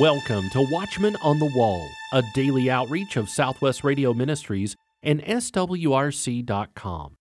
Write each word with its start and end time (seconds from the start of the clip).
Welcome 0.00 0.48
to 0.52 0.66
Watchman 0.70 1.14
on 1.22 1.38
the 1.38 1.52
Wall, 1.54 1.86
a 2.14 2.22
daily 2.34 2.70
outreach 2.70 3.18
of 3.18 3.28
Southwest 3.28 3.84
Radio 3.84 4.14
Ministries 4.14 4.74
and 5.02 5.22
SWRC.com. 5.22 7.16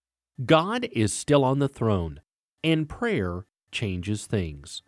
God 0.45 0.87
is 0.93 1.11
still 1.11 1.43
on 1.43 1.59
the 1.59 1.67
throne, 1.67 2.21
and 2.63 2.87
prayer 2.87 3.43
changes 3.73 4.27
things. 4.27 4.81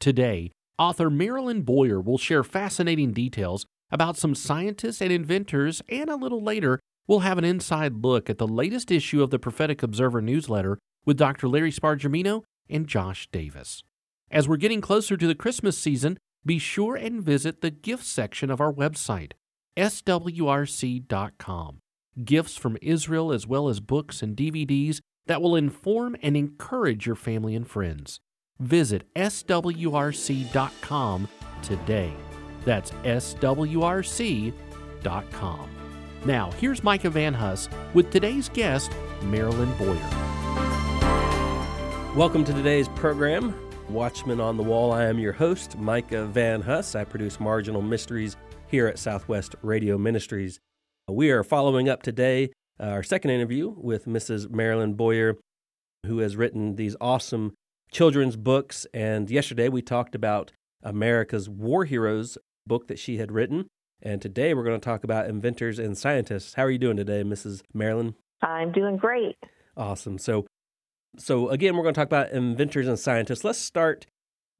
Today, 0.00 0.50
author 0.76 1.08
Marilyn 1.08 1.62
Boyer 1.62 2.00
will 2.00 2.18
share 2.18 2.42
fascinating 2.42 3.12
details 3.12 3.64
about 3.92 4.16
some 4.16 4.34
scientists 4.34 5.00
and 5.00 5.12
inventors, 5.12 5.80
and 5.88 6.10
a 6.10 6.16
little 6.16 6.42
later, 6.42 6.80
we'll 7.06 7.20
have 7.20 7.38
an 7.38 7.44
inside 7.44 8.04
look 8.04 8.28
at 8.28 8.38
the 8.38 8.48
latest 8.48 8.90
issue 8.90 9.22
of 9.22 9.30
the 9.30 9.38
Prophetic 9.38 9.84
Observer 9.84 10.20
newsletter 10.20 10.80
with 11.04 11.16
Dr. 11.16 11.46
Larry 11.46 11.70
Spargimino 11.70 12.42
and 12.68 12.88
Josh 12.88 13.28
Davis. 13.30 13.84
As 14.32 14.48
we're 14.48 14.56
getting 14.56 14.80
closer 14.80 15.16
to 15.16 15.28
the 15.28 15.36
Christmas 15.36 15.78
season, 15.78 16.18
be 16.46 16.58
sure 16.58 16.96
and 16.96 17.22
visit 17.22 17.60
the 17.60 17.70
gifts 17.70 18.08
section 18.08 18.50
of 18.50 18.60
our 18.60 18.72
website, 18.72 19.32
swrc.com. 19.76 21.00
Gifts 22.24 22.56
from 22.56 22.78
Israel 22.80 23.32
as 23.32 23.46
well 23.46 23.68
as 23.68 23.80
books 23.80 24.22
and 24.22 24.36
DVDs 24.36 25.00
that 25.26 25.42
will 25.42 25.56
inform 25.56 26.16
and 26.22 26.36
encourage 26.36 27.04
your 27.04 27.16
family 27.16 27.54
and 27.54 27.68
friends. 27.68 28.20
Visit 28.58 29.12
swrc.com 29.14 29.58
today. 31.62 32.12
That's 32.64 32.90
swrc.com. 32.92 34.52
Now, 36.24 36.50
here's 36.52 36.82
Micah 36.82 37.10
Van 37.10 37.34
Huss 37.34 37.68
with 37.92 38.10
today's 38.10 38.48
guest, 38.48 38.90
Marilyn 39.22 39.72
Boyer. 39.74 39.98
Welcome 42.16 42.44
to 42.44 42.52
today's 42.54 42.88
program. 42.88 43.65
Watchman 43.88 44.40
on 44.40 44.56
the 44.56 44.62
Wall. 44.62 44.92
I 44.92 45.04
am 45.04 45.18
your 45.18 45.32
host, 45.32 45.78
Micah 45.78 46.26
Van 46.26 46.60
Huss. 46.60 46.94
I 46.94 47.04
produce 47.04 47.38
Marginal 47.38 47.82
Mysteries 47.82 48.36
here 48.68 48.86
at 48.86 48.98
Southwest 48.98 49.54
Radio 49.62 49.96
Ministries. 49.96 50.58
We 51.08 51.30
are 51.30 51.44
following 51.44 51.88
up 51.88 52.02
today 52.02 52.50
uh, 52.80 52.84
our 52.84 53.02
second 53.02 53.30
interview 53.30 53.68
with 53.76 54.06
Mrs. 54.06 54.50
Marilyn 54.50 54.94
Boyer, 54.94 55.36
who 56.04 56.18
has 56.18 56.36
written 56.36 56.76
these 56.76 56.96
awesome 57.00 57.54
children's 57.90 58.36
books. 58.36 58.86
And 58.92 59.30
yesterday 59.30 59.68
we 59.68 59.82
talked 59.82 60.14
about 60.14 60.52
America's 60.82 61.48
War 61.48 61.84
Heroes 61.84 62.38
book 62.66 62.88
that 62.88 62.98
she 62.98 63.18
had 63.18 63.30
written. 63.30 63.66
And 64.02 64.20
today 64.20 64.54
we're 64.54 64.64
going 64.64 64.80
to 64.80 64.84
talk 64.84 65.04
about 65.04 65.28
inventors 65.28 65.78
and 65.78 65.96
scientists. 65.96 66.54
How 66.54 66.64
are 66.64 66.70
you 66.70 66.78
doing 66.78 66.96
today, 66.96 67.22
Mrs. 67.22 67.62
Marilyn? 67.72 68.14
I'm 68.42 68.72
doing 68.72 68.96
great. 68.96 69.36
Awesome. 69.76 70.18
So 70.18 70.45
so, 71.18 71.48
again, 71.48 71.76
we're 71.76 71.82
going 71.82 71.94
to 71.94 72.00
talk 72.00 72.06
about 72.06 72.30
inventors 72.30 72.88
and 72.88 72.98
scientists. 72.98 73.44
Let's 73.44 73.58
start 73.58 74.06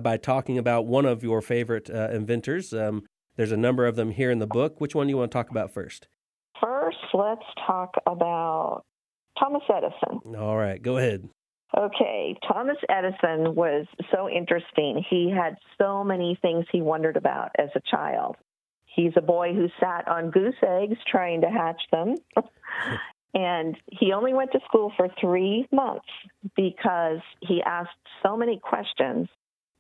by 0.03 0.17
talking 0.17 0.59
about 0.59 0.87
one 0.87 1.07
of 1.07 1.23
your 1.23 1.41
favorite 1.41 1.89
uh, 1.91 2.09
inventors. 2.11 2.73
Um, 2.73 3.05
there's 3.37 3.53
a 3.53 3.57
number 3.57 3.87
of 3.87 3.97
them 3.97 4.11
here 4.11 4.31
in 4.31 4.39
the 4.39 4.47
book. 4.47 4.81
Which 4.81 4.95
one 4.95 5.07
do 5.07 5.11
you 5.11 5.19
want 5.19 5.31
to 5.31 5.37
talk 5.37 5.51
about 5.51 5.73
first? 5.73 6.09
First, 6.61 6.99
let's 7.13 7.45
talk 7.67 7.95
about 8.07 8.83
Thomas 9.39 9.63
Edison. 9.69 10.35
All 10.37 10.57
right, 10.57 10.83
go 10.83 10.97
ahead. 10.97 11.29
Okay, 11.77 12.37
Thomas 12.49 12.77
Edison 12.89 13.55
was 13.55 13.87
so 14.15 14.31
interesting. 14.31 15.05
He 15.11 15.31
had 15.31 15.57
so 15.79 16.05
many 16.05 16.39
things 16.41 16.65
he 16.73 16.81
wondered 16.81 17.17
about 17.17 17.51
as 17.59 17.69
a 17.75 17.81
child. 17.91 18.37
He's 18.87 19.13
a 19.17 19.21
boy 19.21 19.53
who 19.53 19.69
sat 19.79 20.09
on 20.09 20.31
goose 20.31 20.55
eggs 20.67 20.97
trying 21.11 21.43
to 21.43 21.49
hatch 21.49 21.83
them. 21.93 22.15
And 23.35 23.77
he 23.91 24.13
only 24.13 24.33
went 24.33 24.53
to 24.53 24.61
school 24.67 24.93
for 24.97 25.09
three 25.21 25.67
months 25.71 26.07
because 26.57 27.21
he 27.41 27.63
asked 27.63 27.91
so 28.23 28.37
many 28.37 28.59
questions 28.59 29.29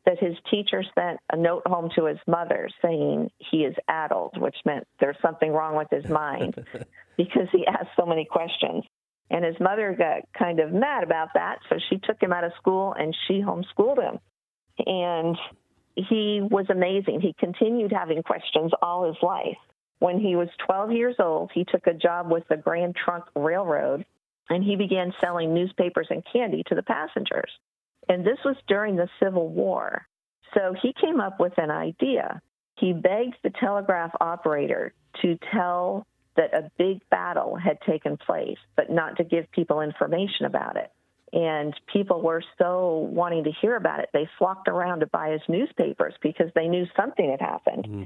that 0.05 0.19
his 0.19 0.37
teacher 0.51 0.85
sent 0.95 1.19
a 1.33 1.37
note 1.37 1.63
home 1.67 1.91
to 1.97 2.05
his 2.05 2.19
mother 2.27 2.69
saying 2.83 3.31
he 3.39 3.59
is 3.59 3.75
addled, 3.89 4.41
which 4.41 4.57
meant 4.65 4.87
there's 5.01 5.17
something 5.21 5.53
wrong 5.53 5.77
with 5.77 5.89
his 5.91 6.09
mind 6.11 6.55
because 7.17 7.49
he 7.53 7.67
asked 7.67 7.91
so 7.99 8.07
many 8.07 8.25
questions. 8.25 8.85
And 9.29 9.45
his 9.45 9.57
mother 9.59 9.95
got 9.99 10.23
kind 10.39 10.61
of 10.61 10.73
mad 10.73 11.03
about 11.03 11.31
that, 11.35 11.59
so 11.69 11.77
she 11.91 11.99
took 11.99 12.23
him 12.23 12.33
out 12.33 12.45
of 12.45 12.53
school 12.61 12.95
and 12.97 13.15
she 13.27 13.43
homeschooled 13.43 14.01
him. 14.01 14.21
And 14.87 15.37
he 15.97 16.41
was 16.43 16.67
amazing. 16.71 17.21
He 17.21 17.35
continued 17.39 17.91
having 17.91 18.23
questions 18.23 18.71
all 18.81 19.07
his 19.07 19.17
life. 19.23 19.57
When 19.99 20.21
he 20.21 20.37
was 20.37 20.49
12 20.67 20.93
years 20.93 21.17
old, 21.19 21.51
he 21.55 21.65
took 21.65 21.87
a 21.87 21.95
job 21.95 22.31
with 22.31 22.47
the 22.49 22.57
Grand 22.57 22.97
Trunk 22.97 23.25
Railroad 23.35 24.05
and 24.49 24.63
he 24.63 24.77
began 24.77 25.13
selling 25.21 25.55
newspapers 25.55 26.07
and 26.11 26.23
candy 26.33 26.63
to 26.67 26.75
the 26.75 26.83
passengers. 26.83 27.51
And 28.09 28.25
this 28.25 28.39
was 28.45 28.57
during 28.69 28.97
the 28.97 29.09
Civil 29.21 29.49
War. 29.49 30.07
So 30.55 30.75
he 30.81 30.93
came 31.01 31.21
up 31.21 31.41
with 31.41 31.55
an 31.57 31.71
idea. 31.71 32.41
He 32.79 32.93
begged 32.93 33.37
the 33.43 33.51
telegraph 33.59 34.13
operator 34.21 34.93
to 35.23 35.39
tell 35.53 36.07
that 36.37 36.55
a 36.55 36.71
big 36.79 37.01
battle 37.11 37.57
had 37.57 37.81
taken 37.81 38.17
place, 38.17 38.59
but 38.77 38.91
not 38.91 39.17
to 39.17 39.25
give 39.25 39.51
people 39.51 39.81
information 39.81 40.47
about 40.47 40.77
it. 40.77 40.93
And 41.33 41.75
people 41.93 42.23
were 42.23 42.43
so 42.59 43.09
wanting 43.11 43.45
to 43.45 43.53
hear 43.61 43.77
about 43.77 44.01
it, 44.01 44.11
they 44.13 44.29
flocked 44.39 44.69
around 44.69 45.01
to 45.01 45.07
buy 45.07 45.31
his 45.31 45.41
newspapers 45.49 46.15
because 46.23 46.51
they 46.55 46.69
knew 46.69 46.87
something 46.97 47.31
had 47.31 47.41
happened. 47.41 47.85
Mm-hmm. 47.85 48.03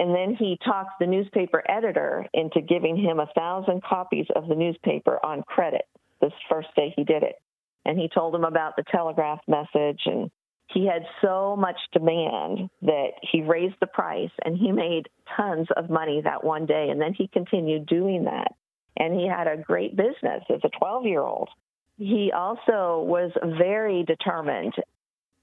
And 0.00 0.14
then 0.14 0.34
he 0.34 0.58
talked 0.64 0.98
the 0.98 1.06
newspaper 1.06 1.62
editor 1.70 2.24
into 2.32 2.62
giving 2.62 2.96
him 2.96 3.20
a 3.20 3.28
thousand 3.36 3.82
copies 3.82 4.24
of 4.34 4.48
the 4.48 4.54
newspaper 4.54 5.20
on 5.22 5.42
credit 5.42 5.82
this 6.22 6.32
first 6.48 6.68
day 6.74 6.94
he 6.96 7.04
did 7.04 7.22
it. 7.22 7.36
And 7.84 7.98
he 7.98 8.08
told 8.08 8.34
him 8.34 8.44
about 8.44 8.76
the 8.76 8.84
telegraph 8.90 9.40
message. 9.46 10.00
And 10.06 10.30
he 10.72 10.86
had 10.86 11.02
so 11.20 11.54
much 11.54 11.76
demand 11.92 12.70
that 12.80 13.08
he 13.20 13.42
raised 13.42 13.74
the 13.80 13.86
price 13.88 14.30
and 14.42 14.56
he 14.56 14.72
made 14.72 15.10
tons 15.36 15.68
of 15.76 15.90
money 15.90 16.22
that 16.24 16.44
one 16.44 16.64
day. 16.64 16.88
And 16.90 16.98
then 16.98 17.12
he 17.12 17.28
continued 17.28 17.84
doing 17.84 18.24
that. 18.24 18.54
And 18.96 19.20
he 19.20 19.28
had 19.28 19.48
a 19.48 19.62
great 19.62 19.96
business 19.96 20.44
as 20.48 20.60
a 20.64 20.78
12 20.78 21.04
year 21.04 21.20
old. 21.20 21.50
He 21.98 22.32
also 22.34 23.04
was 23.06 23.32
very 23.58 24.02
determined 24.02 24.72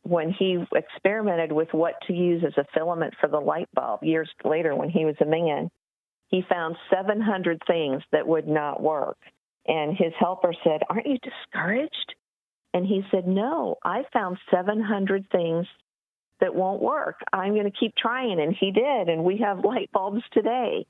when 0.07 0.31
he 0.31 0.63
experimented 0.73 1.51
with 1.51 1.67
what 1.71 1.95
to 2.07 2.13
use 2.13 2.43
as 2.45 2.57
a 2.57 2.65
filament 2.73 3.13
for 3.19 3.27
the 3.27 3.39
light 3.39 3.67
bulb 3.73 4.03
years 4.03 4.29
later 4.43 4.75
when 4.75 4.89
he 4.89 5.05
was 5.05 5.15
a 5.21 5.25
man, 5.25 5.69
he 6.27 6.43
found 6.49 6.75
700 6.89 7.61
things 7.67 8.01
that 8.11 8.27
would 8.27 8.47
not 8.47 8.81
work. 8.81 9.17
And 9.65 9.95
his 9.97 10.13
helper 10.17 10.53
said, 10.63 10.81
Aren't 10.89 11.07
you 11.07 11.17
discouraged? 11.17 12.15
And 12.73 12.85
he 12.85 13.01
said, 13.11 13.27
No, 13.27 13.75
I 13.83 14.03
found 14.13 14.37
700 14.49 15.25
things 15.29 15.67
that 16.39 16.55
won't 16.55 16.81
work. 16.81 17.19
I'm 17.33 17.53
going 17.53 17.69
to 17.69 17.77
keep 17.77 17.93
trying. 17.95 18.39
And 18.39 18.55
he 18.57 18.71
did. 18.71 19.09
And 19.09 19.23
we 19.23 19.37
have 19.37 19.65
light 19.65 19.89
bulbs 19.91 20.23
today. 20.31 20.85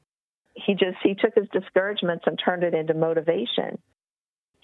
He 0.53 0.73
just, 0.73 0.97
he 1.03 1.15
took 1.15 1.33
his 1.35 1.47
discouragements 1.51 2.25
and 2.27 2.37
turned 2.43 2.63
it 2.63 2.73
into 2.73 2.93
motivation. 2.93 3.79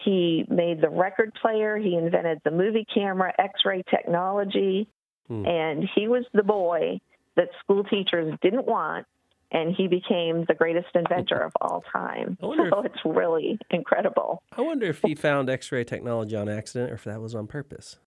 He 0.04 0.46
made 0.50 0.82
the 0.82 0.90
record 0.90 1.34
player. 1.42 1.78
He 1.78 1.96
invented 1.96 2.42
the 2.44 2.52
movie 2.52 2.86
camera, 2.94 3.34
x 3.38 3.62
ray 3.66 3.84
technology. 3.90 4.88
Hmm. 5.28 5.46
And 5.46 5.90
he 5.96 6.08
was 6.08 6.26
the 6.34 6.44
boy 6.44 7.00
that 7.36 7.50
school 7.64 7.84
teachers 7.84 8.34
didn't 8.42 8.66
want. 8.66 9.06
And 9.52 9.76
he 9.76 9.88
became 9.88 10.46
the 10.48 10.56
greatest 10.56 10.88
inventor 10.96 11.40
of 11.40 11.52
all 11.62 11.84
time. 11.92 12.38
So 12.42 12.80
if, 12.80 12.86
it's 12.86 13.06
really 13.06 13.60
incredible. 13.70 14.42
I 14.58 14.62
wonder 14.62 14.88
if 14.88 15.02
he 15.04 15.16
found 15.16 15.50
x 15.50 15.72
ray 15.72 15.84
technology 15.84 16.36
on 16.36 16.50
accident 16.50 16.92
or 16.92 16.96
if 16.96 17.04
that 17.04 17.22
was 17.22 17.36
on 17.36 17.48
purpose. 17.48 17.98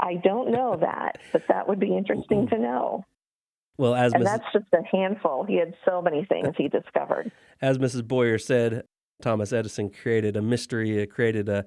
I 0.00 0.14
don't 0.16 0.50
know 0.50 0.76
that, 0.80 1.18
but 1.32 1.42
that 1.48 1.68
would 1.68 1.78
be 1.78 1.96
interesting 1.96 2.48
to 2.48 2.58
know. 2.58 3.04
Well, 3.78 3.94
as 3.94 4.12
and 4.12 4.22
Mrs. 4.22 4.26
that's 4.26 4.52
just 4.52 4.66
a 4.72 4.82
handful. 4.96 5.44
He 5.44 5.56
had 5.56 5.74
so 5.84 6.02
many 6.02 6.24
things 6.24 6.48
he 6.56 6.68
discovered. 6.68 7.30
As 7.60 7.78
Mrs. 7.78 8.06
Boyer 8.06 8.38
said, 8.38 8.84
Thomas 9.22 9.52
Edison 9.52 9.90
created 9.90 10.36
a 10.36 10.42
mystery, 10.42 11.06
created 11.06 11.48
a, 11.48 11.64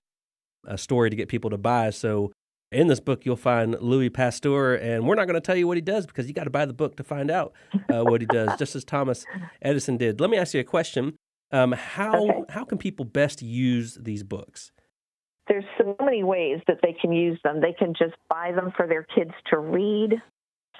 a 0.67 0.77
story 0.77 1.09
to 1.09 1.15
get 1.15 1.29
people 1.29 1.49
to 1.49 1.57
buy. 1.57 1.89
So 1.89 2.31
in 2.71 2.87
this 2.87 2.99
book, 2.99 3.25
you'll 3.25 3.35
find 3.35 3.75
Louis 3.79 4.09
Pasteur, 4.09 4.75
and 4.75 5.07
we're 5.07 5.15
not 5.15 5.27
going 5.27 5.35
to 5.35 5.41
tell 5.41 5.55
you 5.55 5.67
what 5.67 5.77
he 5.77 5.81
does 5.81 6.05
because 6.05 6.27
you 6.27 6.33
got 6.33 6.43
to 6.43 6.49
buy 6.49 6.65
the 6.65 6.73
book 6.73 6.97
to 6.97 7.03
find 7.03 7.31
out 7.31 7.53
uh, 7.93 8.03
what 8.03 8.21
he 8.21 8.27
does, 8.27 8.57
just 8.57 8.75
as 8.75 8.83
Thomas 8.83 9.25
Edison 9.61 9.97
did. 9.97 10.19
Let 10.19 10.29
me 10.29 10.37
ask 10.37 10.53
you 10.53 10.59
a 10.59 10.63
question: 10.63 11.15
um, 11.51 11.71
How 11.71 12.23
okay. 12.23 12.43
how 12.49 12.65
can 12.65 12.77
people 12.77 13.05
best 13.05 13.41
use 13.41 13.97
these 14.01 14.23
books? 14.23 14.71
There's 15.47 15.65
so 15.77 15.95
many 16.01 16.23
ways 16.23 16.59
that 16.67 16.79
they 16.81 16.93
can 16.99 17.11
use 17.11 17.39
them. 17.43 17.61
They 17.61 17.73
can 17.73 17.93
just 17.97 18.15
buy 18.29 18.51
them 18.51 18.73
for 18.75 18.87
their 18.87 19.03
kids 19.03 19.31
to 19.51 19.59
read. 19.59 20.15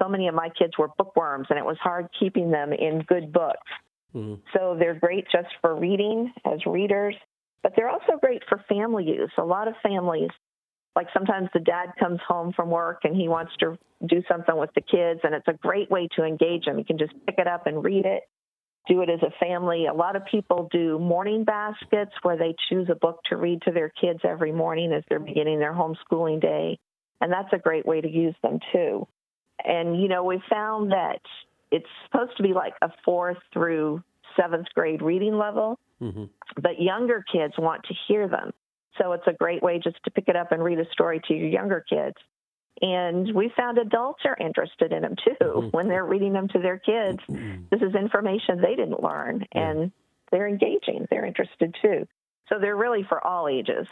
So 0.02 0.10
many 0.10 0.28
of 0.28 0.34
my 0.34 0.50
kids 0.50 0.74
were 0.78 0.90
bookworms, 0.98 1.48
and 1.50 1.60
it 1.60 1.66
was 1.66 1.78
hard 1.80 2.08
keeping 2.20 2.52
them 2.52 2.74
in 2.74 3.04
good 3.08 3.32
books. 3.32 3.72
Mm-hmm. 4.16 4.36
So 4.54 4.76
they're 4.80 5.00
great 5.00 5.26
just 5.32 5.50
for 5.62 5.76
reading 5.76 6.32
as 6.46 6.66
readers, 6.66 7.16
but 7.62 7.74
they're 7.76 7.90
also 7.90 8.18
great 8.22 8.44
for 8.48 8.64
family 8.70 9.06
use. 9.06 9.32
A 9.38 9.44
lot 9.44 9.68
of 9.68 9.74
families, 9.84 10.30
like 10.96 11.08
sometimes 11.14 11.50
the 11.54 11.60
dad 11.60 11.90
comes 12.00 12.20
home 12.28 12.54
from 12.56 12.70
work 12.70 13.02
and 13.04 13.16
he 13.16 13.28
wants 13.28 13.52
to 13.60 13.78
do 14.08 14.24
something 14.30 14.56
with 14.56 14.70
the 14.76 14.82
kids, 14.82 15.20
and 15.24 15.34
it's 15.34 15.48
a 15.48 15.54
great 15.54 15.90
way 15.92 16.08
to 16.16 16.24
engage 16.24 16.66
them. 16.66 16.80
You 16.80 16.86
can 16.86 16.98
just 16.98 17.14
pick 17.26 17.36
it 17.38 17.48
up 17.48 17.68
and 17.68 17.84
read 17.84 18.06
it, 18.06 18.24
do 18.88 19.02
it 19.02 19.10
as 19.10 19.22
a 19.22 19.34
family. 19.44 19.88
A 19.88 19.94
lot 19.94 20.16
of 20.16 20.24
people 20.26 20.70
do 20.72 20.98
morning 21.00 21.44
baskets 21.44 22.12
where 22.22 22.38
they 22.38 22.56
choose 22.70 22.88
a 22.90 22.96
book 22.96 23.20
to 23.30 23.36
read 23.36 23.64
to 23.64 23.72
their 23.72 23.90
kids 23.90 24.20
every 24.24 24.52
morning 24.52 24.94
as 24.94 25.04
they're 25.10 25.20
beginning 25.20 25.60
their 25.60 25.74
homeschooling 25.74 26.40
day. 26.40 26.78
And 27.20 27.32
that's 27.32 27.52
a 27.52 27.58
great 27.58 27.86
way 27.86 28.00
to 28.00 28.10
use 28.10 28.36
them 28.44 28.60
too. 28.72 29.08
And, 29.64 30.00
you 30.00 30.08
know, 30.08 30.24
we 30.24 30.42
found 30.50 30.92
that 30.92 31.22
it's 31.76 31.90
supposed 32.06 32.38
to 32.38 32.44
be 32.44 32.54
like 32.54 32.74
a 32.82 32.90
fourth 33.04 33.38
through 33.52 34.02
seventh 34.40 34.68
grade 34.74 35.02
reading 35.02 35.38
level, 35.38 35.78
mm-hmm. 36.02 36.26
but 36.62 36.82
younger 36.82 37.24
kids 37.32 37.54
want 37.58 37.84
to 37.84 37.94
hear 38.08 38.28
them. 38.28 38.52
So 38.98 39.12
it's 39.12 39.28
a 39.28 39.34
great 39.34 39.62
way 39.62 39.80
just 39.84 39.98
to 40.06 40.12
pick 40.12 40.30
it 40.30 40.38
up 40.38 40.54
and 40.54 40.64
read 40.64 40.80
a 40.80 40.90
story 40.92 41.22
to 41.28 41.34
your 41.34 41.50
younger 41.50 41.84
kids. 41.88 42.16
And 42.82 43.34
we 43.36 43.52
found 43.56 43.78
adults 43.78 44.22
are 44.26 44.38
interested 44.40 44.94
in 44.94 45.02
them 45.02 45.16
too 45.24 45.36
mm-hmm. 45.42 45.68
when 45.68 45.88
they're 45.88 46.06
reading 46.06 46.34
them 46.34 46.48
to 46.50 46.60
their 46.60 46.78
kids. 46.78 47.20
Mm-hmm. 47.30 47.64
This 47.72 47.82
is 47.82 47.94
information 47.94 48.62
they 48.62 48.76
didn't 48.76 49.04
learn, 49.04 49.46
and 49.52 49.92
they're 50.32 50.48
engaging. 50.48 51.08
They're 51.10 51.26
interested 51.26 51.76
too. 51.82 52.08
So 52.50 52.56
they're 52.60 52.76
really 52.76 53.04
for 53.08 53.26
all 53.26 53.48
ages. 53.48 53.88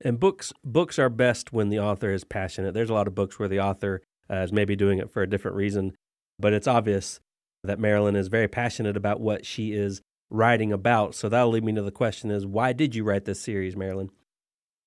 And 0.00 0.20
books 0.20 0.52
books 0.64 0.98
are 0.98 1.08
best 1.08 1.52
when 1.52 1.68
the 1.68 1.80
author 1.80 2.12
is 2.12 2.22
passionate. 2.22 2.74
There's 2.74 2.90
a 2.90 2.94
lot 2.94 3.08
of 3.08 3.14
books 3.14 3.38
where 3.38 3.48
the 3.48 3.60
author 3.60 4.02
uh, 4.30 4.36
is 4.36 4.52
maybe 4.52 4.76
doing 4.76 4.98
it 4.98 5.10
for 5.10 5.22
a 5.22 5.28
different 5.28 5.56
reason, 5.56 5.96
but 6.38 6.52
it's 6.52 6.66
obvious 6.66 7.20
that 7.64 7.78
Marilyn 7.78 8.16
is 8.16 8.28
very 8.28 8.48
passionate 8.48 8.96
about 8.96 9.20
what 9.20 9.44
she 9.44 9.72
is 9.72 10.02
writing 10.30 10.72
about. 10.72 11.14
So 11.14 11.28
that'll 11.28 11.50
lead 11.50 11.64
me 11.64 11.74
to 11.74 11.82
the 11.82 11.90
question: 11.90 12.30
Is 12.30 12.46
why 12.46 12.72
did 12.72 12.94
you 12.94 13.04
write 13.04 13.24
this 13.24 13.40
series, 13.40 13.76
Marilyn? 13.76 14.10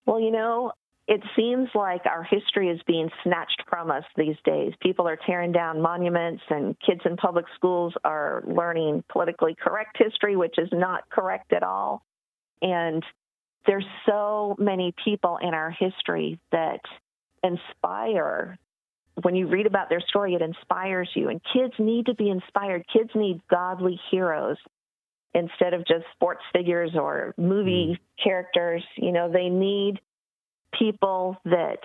Well, 0.06 0.20
you 0.20 0.32
know, 0.32 0.72
it 1.08 1.22
seems 1.36 1.70
like 1.76 2.06
our 2.06 2.24
history 2.24 2.70
is 2.70 2.80
being 2.88 3.10
snatched 3.24 3.64
from 3.70 3.92
us 3.92 4.04
these 4.16 4.38
days. 4.46 4.74
People 4.82 5.08
are 5.08 5.18
tearing 5.26 5.52
down 5.52 5.82
monuments, 5.82 6.44
and 6.50 6.76
kids 6.80 7.02
in 7.06 7.18
public 7.18 7.46
schools 7.56 7.94
are 8.04 8.44
learning 8.48 9.04
politically 9.12 9.56
correct 9.60 9.98
history, 9.98 10.36
which 10.36 10.56
is 10.58 10.70
not 10.72 11.10
correct 11.10 11.54
at 11.54 11.64
all. 11.64 12.04
And 12.62 13.04
there's 13.66 13.86
so 14.08 14.56
many 14.58 14.94
people 15.04 15.38
in 15.42 15.54
our 15.54 15.72
history 15.72 16.40
that 16.52 16.82
inspire. 17.44 18.58
When 19.22 19.36
you 19.36 19.48
read 19.48 19.66
about 19.66 19.90
their 19.90 20.02
story, 20.02 20.36
it 20.36 20.42
inspires 20.42 21.10
you. 21.16 21.30
And 21.30 21.42
kids 21.54 21.74
need 21.80 22.06
to 22.08 22.16
be 22.16 22.30
inspired. 22.30 22.86
Kids 22.92 23.10
need 23.14 23.42
godly 23.50 24.00
heroes 24.10 24.58
instead 25.34 25.74
of 25.74 25.86
just 25.86 26.06
sports 26.14 26.42
figures 26.54 26.92
or 26.96 27.34
movie 27.38 27.98
mm. 27.98 28.24
characters. 28.24 28.84
You 28.96 29.12
know, 29.12 29.32
they 29.32 29.50
need 29.50 30.00
people 30.78 31.38
that 31.46 31.80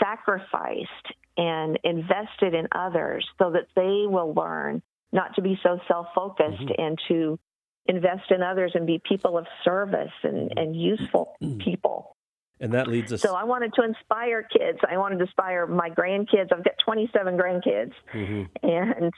sacrificed 0.00 0.90
and 1.36 1.78
invested 1.84 2.54
in 2.54 2.68
others 2.72 3.26
so 3.38 3.50
that 3.52 3.68
they 3.74 4.06
will 4.06 4.32
learn 4.34 4.82
not 5.12 5.34
to 5.36 5.42
be 5.42 5.58
so 5.62 5.78
self 5.86 6.08
focused 6.14 6.60
mm-hmm. 6.60 6.82
and 6.82 6.98
to 7.08 7.38
invest 7.86 8.30
in 8.30 8.42
others 8.42 8.72
and 8.74 8.86
be 8.86 9.00
people 9.06 9.38
of 9.38 9.46
service 9.64 10.12
and, 10.22 10.52
and 10.56 10.74
useful 10.74 11.36
mm-hmm. 11.42 11.58
people. 11.58 12.15
And 12.60 12.72
that 12.72 12.86
leads 12.86 13.12
us. 13.12 13.20
So 13.20 13.34
I 13.34 13.44
wanted 13.44 13.72
to 13.74 13.84
inspire 13.84 14.42
kids. 14.42 14.78
I 14.90 14.96
wanted 14.96 15.16
to 15.18 15.24
inspire 15.24 15.66
my 15.66 15.90
grandkids. 15.90 16.52
I've 16.52 16.64
got 16.64 16.74
27 16.84 17.36
grandkids. 17.36 17.92
Mm-hmm. 18.14 18.42
And, 18.62 19.12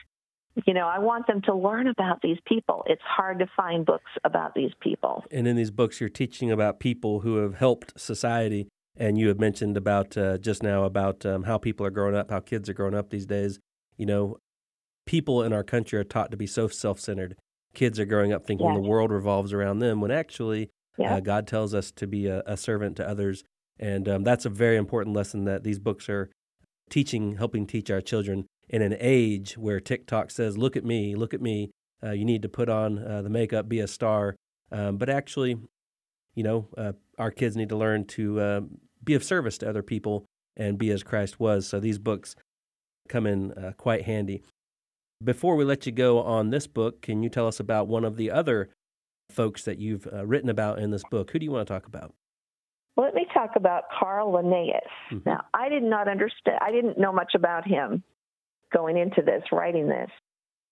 you 0.67 0.75
know, 0.75 0.89
I 0.89 0.99
want 0.99 1.27
them 1.27 1.41
to 1.43 1.55
learn 1.55 1.87
about 1.87 2.21
these 2.21 2.39
people. 2.47 2.83
It's 2.87 3.03
hard 3.03 3.39
to 3.39 3.47
find 3.57 3.87
books 3.87 4.11
about 4.25 4.55
these 4.55 4.73
people. 4.81 5.25
And 5.31 5.47
in 5.47 5.57
these 5.57 5.71
books, 5.71 6.01
you're 6.01 6.09
teaching 6.09 6.51
about 6.51 6.81
people 6.81 7.21
who 7.21 7.37
have 7.37 7.55
helped 7.55 7.99
society. 7.99 8.69
And 8.97 9.17
you 9.17 9.29
have 9.29 9.39
mentioned 9.39 9.77
about 9.77 10.17
uh, 10.17 10.39
just 10.39 10.65
now 10.65 10.83
about 10.83 11.25
um, 11.25 11.45
how 11.45 11.57
people 11.59 11.87
are 11.87 11.91
growing 11.91 12.17
up, 12.17 12.33
how 12.33 12.41
kids 12.41 12.69
are 12.69 12.75
growing 12.75 12.97
up 12.97 13.11
these 13.11 13.27
days. 13.27 13.61
You 13.97 14.07
know, 14.07 14.39
people 15.07 15.45
in 15.45 15.53
our 15.53 15.63
country 15.63 16.01
are 16.01 16.05
taught 16.05 16.33
to 16.33 16.37
be 16.37 16.49
so 16.49 16.67
self 16.67 16.99
centered 16.99 17.37
kids 17.75 18.01
are 18.01 18.05
growing 18.05 18.33
up 18.33 18.47
thinking 18.47 18.73
the 18.75 18.81
world 18.81 19.11
revolves 19.11 19.53
around 19.53 19.79
them 19.79 20.01
when 20.01 20.11
actually 20.11 20.71
yeah. 20.99 21.17
uh, 21.17 21.21
God 21.21 21.47
tells 21.47 21.75
us 21.75 21.91
to 21.93 22.07
be 22.07 22.27
a, 22.27 22.43
a 22.47 22.57
servant 22.57 22.97
to 22.97 23.09
others. 23.09 23.45
And 23.79 24.09
um, 24.09 24.25
that's 24.25 24.45
a 24.45 24.51
very 24.51 24.77
important 24.77 25.15
lesson 25.15 25.45
that 25.45 25.63
these 25.63 25.79
books 25.79 26.09
are 26.09 26.31
teaching, 26.91 27.37
helping 27.37 27.67
teach 27.67 27.91
our 27.91 28.01
children 28.01 28.47
in 28.69 28.83
an 28.83 28.97
age 28.99 29.57
where 29.57 29.81
TikTok 29.81 30.31
says, 30.31 30.59
look 30.59 30.77
at 30.77 30.85
me, 30.85 31.15
look 31.15 31.33
at 31.33 31.41
me. 31.41 31.71
Uh, 32.03 32.11
you 32.11 32.25
need 32.25 32.43
to 32.43 32.49
put 32.49 32.69
on 32.69 32.99
uh, 32.99 33.23
the 33.23 33.31
makeup, 33.31 33.69
be 33.69 33.81
a 33.81 33.87
star. 33.89 34.37
Um, 34.71 34.99
but 34.99 35.09
actually, 35.09 35.57
you 36.35 36.43
know, 36.43 36.69
uh, 36.77 36.93
our 37.19 37.31
kids 37.31 37.57
need 37.57 37.69
to 37.71 37.77
learn 37.77 38.05
to 38.07 38.41
um, 38.41 38.79
be 39.03 39.15
of 39.15 39.25
service 39.25 39.59
to 39.59 39.69
other 39.69 39.83
people 39.83 40.27
and 40.57 40.79
be 40.79 40.91
as 40.91 41.03
Christ 41.03 41.41
was. 41.41 41.67
So 41.67 41.81
these 41.81 41.99
books 41.99 42.37
come 43.09 43.27
in 43.27 43.53
uh, 43.53 43.73
quite 43.77 44.03
handy. 44.03 44.43
Before 45.23 45.57
we 45.57 45.65
let 45.65 45.87
you 45.87 45.93
go 45.93 46.21
on 46.21 46.51
this 46.51 46.67
book, 46.67 47.03
can 47.03 47.23
you 47.23 47.29
tell 47.29 47.49
us 47.49 47.59
about 47.59 47.89
one 47.89 48.05
of 48.05 48.17
the 48.17 48.31
other 48.31 48.71
folks 49.31 49.65
that 49.65 49.79
you've 49.79 50.07
uh, 50.13 50.27
written 50.27 50.51
about 50.51 50.79
in 50.79 50.91
this 50.91 51.03
book? 51.11 51.31
Who 51.31 51.39
do 51.39 51.45
you 51.45 51.51
want 51.51 51.67
to 51.67 51.73
talk 51.73 51.87
about? 51.87 52.15
Let 52.97 53.15
me 53.15 53.27
talk 53.33 53.51
about 53.55 53.85
Carl 53.97 54.33
Linnaeus. 54.33 54.81
Mm-hmm. 55.13 55.29
Now, 55.29 55.45
I 55.55 55.69
did 55.69 55.85
not 55.85 56.09
understand, 56.09 56.59
I 56.61 56.73
didn't 56.73 56.99
know 56.99 57.13
much 57.13 57.33
about 57.35 57.67
him 57.67 58.03
going 58.73 58.97
into 58.99 59.23
this, 59.23 59.43
writing 59.53 59.89
this. 59.89 60.11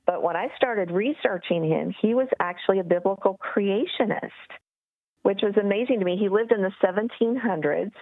But 0.07 0.23
when 0.23 0.37
I 0.37 0.49
started 0.57 0.91
researching 0.91 1.65
him, 1.65 1.95
he 2.01 2.15
was 2.15 2.29
actually 2.41 2.81
a 2.81 2.85
biblical 2.85 3.39
creationist, 3.39 4.31
which 5.23 5.41
was 5.43 5.55
amazing 5.61 5.99
to 5.99 6.05
me. 6.05 6.17
He 6.17 6.29
lived 6.29 6.53
in 6.53 6.63
the 6.63 6.73
1700s, 6.83 7.93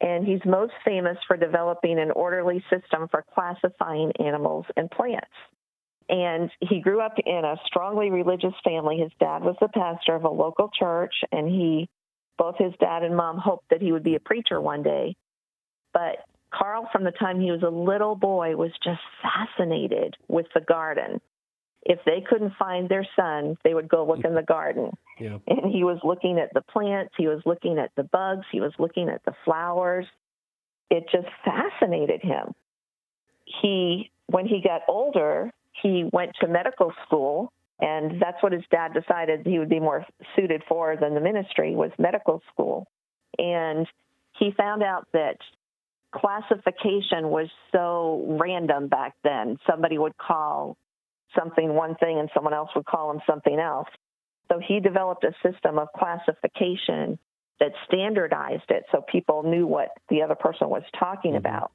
and 0.00 0.26
he's 0.26 0.40
most 0.44 0.72
famous 0.84 1.16
for 1.26 1.36
developing 1.36 1.98
an 1.98 2.10
orderly 2.10 2.62
system 2.70 3.08
for 3.10 3.24
classifying 3.34 4.12
animals 4.20 4.66
and 4.76 4.90
plants. 4.90 5.26
And 6.08 6.50
he 6.60 6.80
grew 6.80 7.00
up 7.00 7.14
in 7.24 7.44
a 7.44 7.56
strongly 7.66 8.10
religious 8.10 8.54
family. 8.64 8.98
His 8.98 9.12
dad 9.20 9.42
was 9.42 9.56
the 9.60 9.68
pastor 9.68 10.14
of 10.14 10.24
a 10.24 10.30
local 10.30 10.70
church, 10.78 11.14
and 11.30 11.46
he, 11.48 11.88
both 12.38 12.56
his 12.58 12.72
dad 12.80 13.02
and 13.02 13.14
mom, 13.14 13.36
hoped 13.36 13.68
that 13.70 13.82
he 13.82 13.92
would 13.92 14.04
be 14.04 14.14
a 14.14 14.20
preacher 14.20 14.60
one 14.60 14.82
day. 14.82 15.16
But 15.92 16.24
Carl, 16.52 16.88
from 16.92 17.04
the 17.04 17.10
time 17.10 17.40
he 17.40 17.50
was 17.50 17.62
a 17.62 17.68
little 17.68 18.14
boy, 18.14 18.56
was 18.56 18.70
just 18.82 19.00
fascinated 19.22 20.16
with 20.28 20.46
the 20.54 20.62
garden. 20.62 21.20
If 21.82 22.00
they 22.04 22.24
couldn't 22.28 22.54
find 22.58 22.88
their 22.88 23.06
son, 23.14 23.56
they 23.64 23.74
would 23.74 23.88
go 23.88 24.06
look 24.06 24.24
in 24.24 24.34
the 24.34 24.42
garden. 24.42 24.90
Yeah. 25.18 25.38
And 25.46 25.70
he 25.70 25.84
was 25.84 25.98
looking 26.04 26.38
at 26.38 26.52
the 26.54 26.62
plants, 26.62 27.14
he 27.16 27.26
was 27.26 27.42
looking 27.44 27.78
at 27.78 27.90
the 27.96 28.02
bugs, 28.02 28.46
he 28.50 28.60
was 28.60 28.72
looking 28.78 29.08
at 29.08 29.24
the 29.24 29.34
flowers. 29.44 30.06
It 30.90 31.04
just 31.12 31.28
fascinated 31.44 32.22
him. 32.22 32.54
He, 33.62 34.10
when 34.26 34.46
he 34.46 34.62
got 34.62 34.82
older, 34.88 35.52
he 35.82 36.08
went 36.12 36.32
to 36.40 36.48
medical 36.48 36.92
school 37.06 37.52
and 37.80 38.20
that's 38.20 38.42
what 38.42 38.52
his 38.52 38.64
dad 38.70 38.92
decided 38.92 39.46
he 39.46 39.58
would 39.58 39.68
be 39.68 39.80
more 39.80 40.04
suited 40.34 40.62
for 40.68 40.96
than 40.96 41.14
the 41.14 41.20
ministry 41.20 41.76
was 41.76 41.92
medical 41.98 42.42
school. 42.52 42.88
And 43.38 43.86
he 44.38 44.52
found 44.56 44.82
out 44.82 45.06
that 45.12 45.36
classification 46.12 47.28
was 47.28 47.48
so 47.70 48.36
random 48.40 48.88
back 48.88 49.14
then. 49.22 49.58
Somebody 49.68 49.96
would 49.96 50.16
call 50.16 50.76
something 51.38 51.74
one 51.74 51.94
thing 51.96 52.18
and 52.18 52.30
someone 52.34 52.54
else 52.54 52.70
would 52.74 52.86
call 52.86 53.12
him 53.12 53.20
something 53.28 53.58
else. 53.58 53.88
So 54.50 54.58
he 54.58 54.80
developed 54.80 55.24
a 55.24 55.32
system 55.48 55.78
of 55.78 55.88
classification 55.96 57.18
that 57.60 57.72
standardized 57.86 58.70
it 58.70 58.84
so 58.90 59.02
people 59.02 59.42
knew 59.42 59.66
what 59.66 59.90
the 60.08 60.22
other 60.22 60.34
person 60.34 60.68
was 60.68 60.82
talking 60.98 61.32
mm-hmm. 61.32 61.38
about 61.38 61.72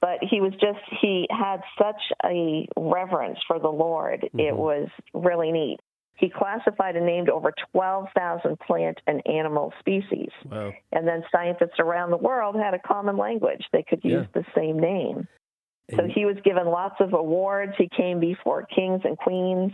but 0.00 0.18
he 0.22 0.40
was 0.40 0.52
just 0.52 0.78
he 1.00 1.26
had 1.30 1.60
such 1.78 2.00
a 2.24 2.68
reverence 2.76 3.38
for 3.46 3.58
the 3.58 3.68
Lord. 3.68 4.20
Mm-hmm. 4.22 4.40
It 4.40 4.56
was 4.56 4.88
really 5.14 5.52
neat. 5.52 5.78
He 6.16 6.30
classified 6.30 6.96
and 6.96 7.04
named 7.04 7.28
over 7.28 7.52
12,000 7.72 8.58
plant 8.60 8.98
and 9.06 9.22
animal 9.26 9.72
species. 9.80 10.30
Wow. 10.50 10.72
And 10.90 11.06
then 11.06 11.22
scientists 11.30 11.78
around 11.78 12.10
the 12.10 12.16
world 12.16 12.56
had 12.56 12.72
a 12.72 12.78
common 12.78 13.18
language. 13.18 13.62
They 13.72 13.84
could 13.86 14.02
use 14.02 14.26
yeah. 14.34 14.42
the 14.42 14.46
same 14.54 14.78
name. 14.78 15.28
And 15.90 15.98
so 15.98 16.08
he 16.12 16.24
was 16.24 16.36
given 16.42 16.66
lots 16.66 16.96
of 17.00 17.12
awards. 17.12 17.72
He 17.76 17.88
came 17.94 18.18
before 18.18 18.66
kings 18.66 19.02
and 19.04 19.16
queens. 19.18 19.72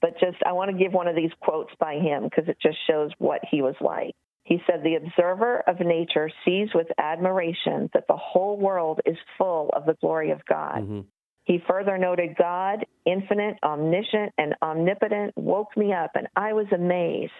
But 0.00 0.18
just, 0.18 0.38
I 0.46 0.52
want 0.52 0.70
to 0.70 0.76
give 0.76 0.92
one 0.92 1.08
of 1.08 1.16
these 1.16 1.30
quotes 1.40 1.72
by 1.78 1.94
him 1.94 2.24
because 2.24 2.48
it 2.48 2.56
just 2.60 2.78
shows 2.88 3.10
what 3.18 3.40
he 3.50 3.62
was 3.62 3.76
like. 3.80 4.14
He 4.46 4.62
said, 4.64 4.82
The 4.82 4.94
observer 4.94 5.64
of 5.66 5.80
nature 5.80 6.30
sees 6.44 6.68
with 6.72 6.86
admiration 6.98 7.90
that 7.94 8.04
the 8.08 8.16
whole 8.16 8.56
world 8.56 9.00
is 9.04 9.16
full 9.36 9.70
of 9.74 9.86
the 9.86 9.96
glory 10.00 10.30
of 10.30 10.44
God. 10.48 10.82
Mm-hmm. 10.82 11.00
He 11.42 11.58
further 11.68 11.98
noted, 11.98 12.36
God, 12.38 12.86
infinite, 13.04 13.56
omniscient, 13.64 14.32
and 14.38 14.54
omnipotent, 14.62 15.32
woke 15.36 15.76
me 15.76 15.92
up, 15.92 16.12
and 16.14 16.28
I 16.36 16.52
was 16.52 16.66
amazed. 16.72 17.32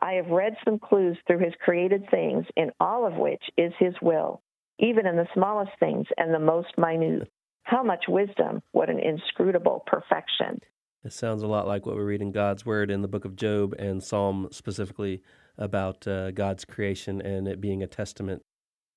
I 0.00 0.12
have 0.12 0.28
read 0.28 0.54
some 0.64 0.78
clues 0.78 1.18
through 1.26 1.40
his 1.40 1.54
created 1.64 2.08
things, 2.08 2.46
in 2.56 2.70
all 2.78 3.04
of 3.04 3.14
which 3.14 3.42
is 3.58 3.72
his 3.80 3.94
will, 4.00 4.40
even 4.78 5.06
in 5.06 5.16
the 5.16 5.28
smallest 5.34 5.72
things 5.80 6.06
and 6.16 6.32
the 6.32 6.38
most 6.38 6.78
minute. 6.78 7.28
How 7.64 7.82
much 7.82 8.04
wisdom, 8.06 8.62
what 8.72 8.90
an 8.90 9.00
inscrutable 9.00 9.82
perfection. 9.86 10.60
It 11.02 11.12
sounds 11.12 11.42
a 11.42 11.48
lot 11.48 11.66
like 11.66 11.84
what 11.84 11.96
we 11.96 12.02
read 12.02 12.22
in 12.22 12.30
God's 12.30 12.64
Word 12.64 12.90
in 12.90 13.02
the 13.02 13.08
book 13.08 13.24
of 13.24 13.34
Job 13.34 13.74
and 13.78 14.02
Psalm 14.04 14.48
specifically 14.52 15.22
about 15.58 16.06
uh, 16.06 16.30
God's 16.30 16.64
creation 16.64 17.20
and 17.20 17.46
it 17.48 17.60
being 17.60 17.82
a 17.82 17.86
testament 17.86 18.42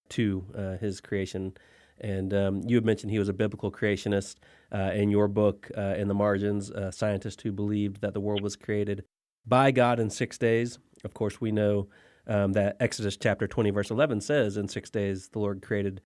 to 0.09 0.45
uh, 0.55 0.77
His 0.77 1.01
creation. 1.01 1.53
And 1.99 2.33
um, 2.33 2.61
you 2.65 2.75
had 2.75 2.85
mentioned 2.85 3.11
he 3.11 3.19
was 3.19 3.29
a 3.29 3.33
biblical 3.33 3.71
creationist. 3.71 4.35
Uh, 4.71 4.91
in 4.93 5.09
your 5.09 5.27
book, 5.27 5.71
uh, 5.75 5.95
in 5.97 6.07
the 6.07 6.13
margins, 6.13 6.69
a 6.69 6.91
scientist 6.91 7.41
who 7.41 7.51
believed 7.51 8.01
that 8.01 8.13
the 8.13 8.19
world 8.19 8.41
was 8.41 8.55
created 8.55 9.03
by 9.47 9.71
God 9.71 9.99
in 9.99 10.09
six 10.09 10.37
days. 10.37 10.77
Of 11.03 11.13
course, 11.13 11.41
we 11.41 11.51
know 11.51 11.87
um, 12.27 12.53
that 12.53 12.77
Exodus 12.79 13.17
chapter 13.17 13.47
20, 13.47 13.71
verse 13.71 13.89
11 13.89 14.21
says, 14.21 14.57
In 14.57 14.67
six 14.67 14.89
days 14.89 15.29
the 15.29 15.39
Lord 15.39 15.61
created 15.61 16.01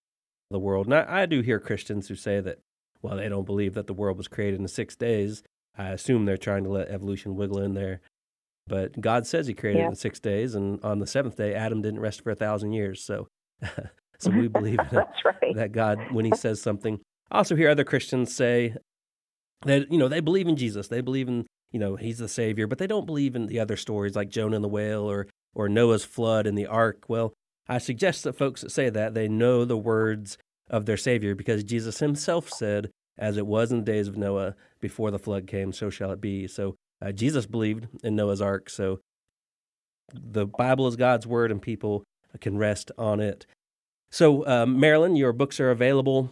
the 0.49 0.59
world. 0.59 0.85
And 0.85 0.93
I, 0.93 1.23
I 1.23 1.25
do 1.25 1.41
hear 1.41 1.59
Christians 1.59 2.07
who 2.07 2.15
say 2.15 2.39
that 2.39 2.59
well, 3.01 3.17
they 3.17 3.29
don't 3.29 3.45
believe 3.45 3.73
that 3.73 3.87
the 3.87 3.93
world 3.93 4.17
was 4.17 4.27
created 4.27 4.59
in 4.59 4.67
six 4.67 4.95
days. 4.95 5.43
I 5.77 5.89
assume 5.89 6.25
they're 6.25 6.37
trying 6.37 6.63
to 6.65 6.69
let 6.69 6.89
evolution 6.89 7.35
wiggle 7.35 7.59
in 7.59 7.73
there. 7.73 8.01
But 8.71 9.01
God 9.01 9.27
says 9.27 9.47
He 9.47 9.53
created 9.53 9.79
yeah. 9.79 9.87
in 9.89 9.95
six 9.95 10.21
days, 10.21 10.55
and 10.55 10.81
on 10.81 10.99
the 10.99 11.05
seventh 11.05 11.35
day, 11.35 11.53
Adam 11.53 11.81
didn't 11.81 11.99
rest 11.99 12.21
for 12.21 12.31
a 12.31 12.35
thousand 12.35 12.71
years. 12.71 13.03
So, 13.03 13.27
so 14.17 14.31
we 14.31 14.47
believe 14.47 14.79
right. 14.93 15.07
that 15.55 15.73
God, 15.73 15.99
when 16.11 16.23
He 16.23 16.31
says 16.37 16.61
something. 16.61 17.01
I 17.29 17.39
also 17.39 17.57
hear 17.57 17.69
other 17.69 17.83
Christians 17.83 18.33
say 18.33 18.75
that 19.65 19.91
you 19.91 19.97
know 19.97 20.07
they 20.07 20.21
believe 20.21 20.47
in 20.47 20.55
Jesus, 20.55 20.87
they 20.87 21.01
believe 21.01 21.27
in 21.27 21.47
you 21.73 21.81
know 21.81 21.97
He's 21.97 22.19
the 22.19 22.29
Savior, 22.29 22.65
but 22.65 22.77
they 22.77 22.87
don't 22.87 23.05
believe 23.05 23.35
in 23.35 23.47
the 23.47 23.59
other 23.59 23.75
stories 23.75 24.15
like 24.15 24.29
Jonah 24.29 24.55
and 24.55 24.63
the 24.63 24.69
whale 24.69 25.03
or 25.03 25.27
or 25.53 25.67
Noah's 25.67 26.05
flood 26.05 26.47
and 26.47 26.57
the 26.57 26.67
ark. 26.67 27.03
Well, 27.09 27.33
I 27.67 27.77
suggest 27.77 28.23
that 28.23 28.37
folks 28.37 28.61
that 28.61 28.71
say 28.71 28.89
that 28.89 29.13
they 29.13 29.27
know 29.27 29.65
the 29.65 29.75
words 29.75 30.37
of 30.69 30.85
their 30.85 30.95
Savior 30.95 31.35
because 31.35 31.65
Jesus 31.65 31.99
Himself 31.99 32.47
said, 32.47 32.89
"As 33.17 33.35
it 33.35 33.47
was 33.47 33.69
in 33.69 33.79
the 33.79 33.91
days 33.91 34.07
of 34.07 34.15
Noah, 34.15 34.55
before 34.79 35.11
the 35.11 35.19
flood 35.19 35.45
came, 35.45 35.73
so 35.73 35.89
shall 35.89 36.11
it 36.11 36.21
be." 36.21 36.47
So 36.47 36.77
uh, 37.01 37.11
Jesus 37.11 37.45
believed 37.45 37.87
in 38.03 38.15
Noah's 38.15 38.41
ark, 38.41 38.69
so 38.69 38.99
the 40.13 40.45
Bible 40.45 40.87
is 40.87 40.95
God's 40.95 41.25
word, 41.25 41.51
and 41.51 41.61
people 41.61 42.03
can 42.39 42.57
rest 42.57 42.91
on 42.97 43.19
it. 43.19 43.45
So, 44.11 44.45
uh, 44.45 44.65
Marilyn, 44.65 45.15
your 45.15 45.33
books 45.33 45.59
are 45.59 45.71
available 45.71 46.31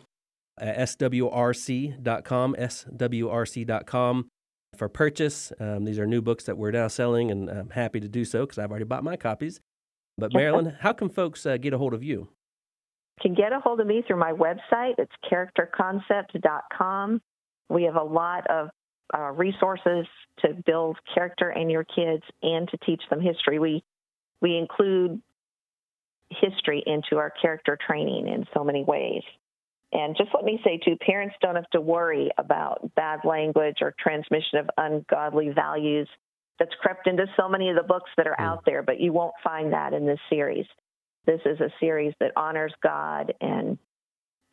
at 0.60 0.78
swrc.com, 0.78 2.56
swrc.com 2.56 4.28
for 4.78 4.90
purchase. 4.90 5.54
Um, 5.60 5.86
these 5.86 5.98
are 6.00 6.06
new 6.06 6.22
books 6.22 6.44
that 6.46 6.58
we're 6.58 6.72
now 6.72 6.88
selling, 6.88 7.32
and 7.32 7.50
I'm 7.50 7.70
happy 7.70 8.00
to 8.00 8.08
do 8.08 8.26
so 8.26 8.42
because 8.42 8.58
I've 8.58 8.70
already 8.70 8.86
bought 8.86 9.04
my 9.04 9.16
copies. 9.16 9.62
But, 10.18 10.34
Marilyn, 10.34 10.76
how 10.82 10.94
can 10.94 11.10
folks 11.10 11.46
uh, 11.46 11.58
get 11.58 11.74
a 11.74 11.78
hold 11.78 11.94
of 11.94 12.04
you? 12.04 12.28
Can 13.22 13.34
get 13.34 13.54
a 13.54 13.60
hold 13.60 13.80
of 13.80 13.88
me 13.88 14.04
through 14.06 14.20
my 14.20 14.34
website. 14.34 14.96
It's 14.98 15.12
characterconcept.com. 15.32 17.22
We 17.70 17.84
have 17.84 17.96
a 17.96 18.04
lot 18.04 18.50
of 18.50 18.70
uh, 19.14 19.32
resources 19.32 20.06
to 20.40 20.54
build 20.66 20.98
character 21.14 21.52
in 21.52 21.70
your 21.70 21.84
kids 21.84 22.24
and 22.42 22.70
to 22.70 22.78
teach 22.78 23.02
them 23.10 23.22
history. 23.22 23.60
We 23.60 23.84
we 24.42 24.58
include 24.58 25.22
history 26.30 26.84
into 26.86 27.18
our 27.18 27.32
character 27.42 27.78
training 27.86 28.28
in 28.28 28.46
so 28.54 28.64
many 28.64 28.84
ways. 28.84 29.24
And 29.92 30.16
just 30.16 30.30
let 30.34 30.46
me 30.46 30.60
say 30.64 30.78
too, 30.78 30.96
parents 30.98 31.36
don't 31.42 31.56
have 31.56 31.70
to 31.72 31.82
worry 31.82 32.30
about 32.38 32.94
bad 32.96 33.22
language 33.26 33.78
or 33.82 33.94
transmission 34.00 34.60
of 34.60 34.70
ungodly 34.78 35.50
values 35.50 36.08
that's 36.60 36.76
crept 36.80 37.08
into 37.08 37.26
so 37.38 37.50
many 37.50 37.70
of 37.70 37.76
the 37.76 37.84
books 37.84 38.12
that 38.18 38.28
are 38.28 38.36
mm. 38.40 38.44
out 38.44 38.64
there, 38.66 38.84
but 38.84 39.00
you 39.00 39.12
won't 39.12 39.34
find 39.44 39.74
that 39.74 39.94
in 39.94 40.06
this 40.06 40.20
series. 40.30 40.66
This 41.26 41.42
is 41.46 41.60
a 41.60 41.72
series 41.80 42.14
that 42.20 42.32
honors 42.36 42.74
God 42.84 43.34
and 43.42 43.78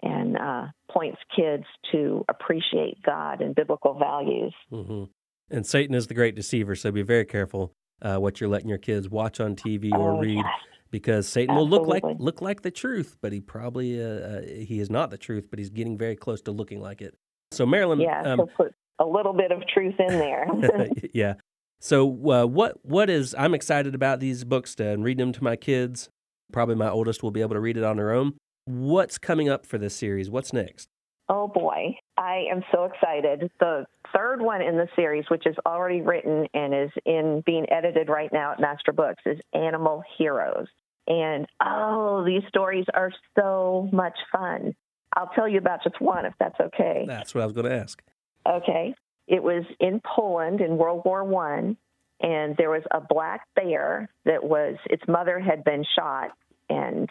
and 0.03 0.37
uh, 0.37 0.67
points 0.91 1.19
kids 1.35 1.65
to 1.93 2.25
appreciate 2.29 3.03
God 3.05 3.41
and 3.41 3.55
biblical 3.55 3.95
values. 3.99 4.55
Mm-hmm. 4.73 5.05
And 5.51 5.67
Satan 5.67 5.95
is 5.95 6.07
the 6.07 6.15
great 6.15 6.35
deceiver, 6.35 6.75
so 6.75 6.91
be 6.91 7.03
very 7.03 7.25
careful 7.25 7.73
uh, 8.03 8.17
what 8.17 8.41
you're 8.41 8.51
letting 8.51 8.69
your 8.69 8.79
kids 8.79 9.09
watch 9.09 9.41
on 9.41 9.57
TV 9.57 9.93
or 9.93 10.13
oh, 10.13 10.19
read, 10.19 10.37
yes. 10.37 10.45
because 10.91 11.29
Satan 11.29 11.57
Absolutely. 11.57 11.79
will 11.79 11.87
look 11.87 12.05
like 12.05 12.17
look 12.19 12.43
like 12.43 12.63
the 12.63 12.71
truth, 12.71 13.17
but 13.23 13.33
he 13.33 13.41
probably 13.41 14.03
uh, 14.03 14.07
uh, 14.07 14.43
he 14.43 14.81
is 14.81 14.91
not 14.91 15.11
the 15.11 15.19
truth, 15.19 15.47
but 15.51 15.59
he's 15.59 15.71
getting 15.71 15.97
very 15.97 16.17
close 16.17 16.43
to 16.43 16.53
looking 16.53 16.81
like 16.81 17.01
it. 17.01 17.15
So 17.53 17.65
Marilyn, 17.65 18.01
yeah, 18.01 18.23
um, 18.23 18.47
put 18.57 18.75
a 18.99 19.05
little 19.05 19.33
bit 19.33 19.53
of 19.53 19.63
truth 19.69 19.95
in 19.99 20.09
there. 20.09 20.47
yeah. 21.15 21.35
So 21.81 22.09
uh, 22.31 22.47
what 22.47 22.79
what 22.83 23.09
is 23.09 23.35
I'm 23.39 23.55
excited 23.55 23.95
about 23.95 24.21
these 24.21 24.45
books 24.45 24.75
to, 24.77 24.89
and 24.89 25.05
reading 25.05 25.27
them 25.27 25.33
to 25.35 25.45
my 25.45 25.57
kids. 25.57 26.09
Probably 26.53 26.77
my 26.77 26.89
oldest 26.89 27.25
will 27.25 27.33
be 27.33 27.41
able 27.41 27.55
to 27.55 27.61
read 27.61 27.77
it 27.77 27.83
on 27.83 27.97
their 27.97 28.13
own. 28.13 28.35
What's 28.67 29.17
coming 29.17 29.49
up 29.49 29.65
for 29.65 29.79
this 29.79 29.95
series? 29.95 30.29
What's 30.29 30.53
next? 30.53 30.89
Oh 31.29 31.47
boy, 31.47 31.97
I 32.19 32.47
am 32.51 32.65
so 32.73 32.85
excited. 32.85 33.49
The 33.61 33.87
third 34.13 34.43
one 34.43 34.61
in 34.61 34.77
the 34.77 34.89
series, 34.97 35.25
which 35.29 35.47
is 35.47 35.55
already 35.65 36.01
written 36.01 36.49
and 36.53 36.75
is 36.75 36.91
in 37.05 37.45
being 37.47 37.67
edited 37.71 38.09
right 38.09 38.33
now 38.33 38.53
at 38.53 38.61
Master 38.61 38.93
Books, 38.93 39.23
is 39.25 39.39
Animal 39.53 40.03
Heroes. 40.19 40.67
And 41.07 41.47
oh, 41.65 42.25
these 42.27 42.43
stories 42.49 42.87
are 42.93 43.13
so 43.39 43.89
much 43.93 44.19
fun. 44.33 44.75
I'll 45.17 45.31
tell 45.37 45.49
you 45.49 45.59
about 45.59 45.85
just 45.85 46.01
one 46.01 46.27
if 46.27 46.35
that's 46.41 46.59
okay. 46.59 47.05
That's 47.07 47.37
what 47.37 47.43
I 47.43 47.47
was 47.47 47.55
going 47.55 47.71
to 47.71 47.77
ask. 47.77 48.03
Okay. 48.49 48.97
It 49.29 49.45
was 49.45 49.65
in 49.79 50.01
Poland 50.05 50.61
in 50.61 50.77
World 50.77 51.03
War 51.05 51.23
One, 51.23 51.77
and 52.21 52.57
there 52.57 52.71
was 52.71 52.83
a 52.91 53.01
black 53.01 53.43
bear 53.55 54.09
that 54.25 54.43
was 54.43 54.77
its 54.87 55.05
mother 55.07 55.39
had 55.39 55.63
been 55.63 55.85
shot 55.97 56.31
and 56.69 57.09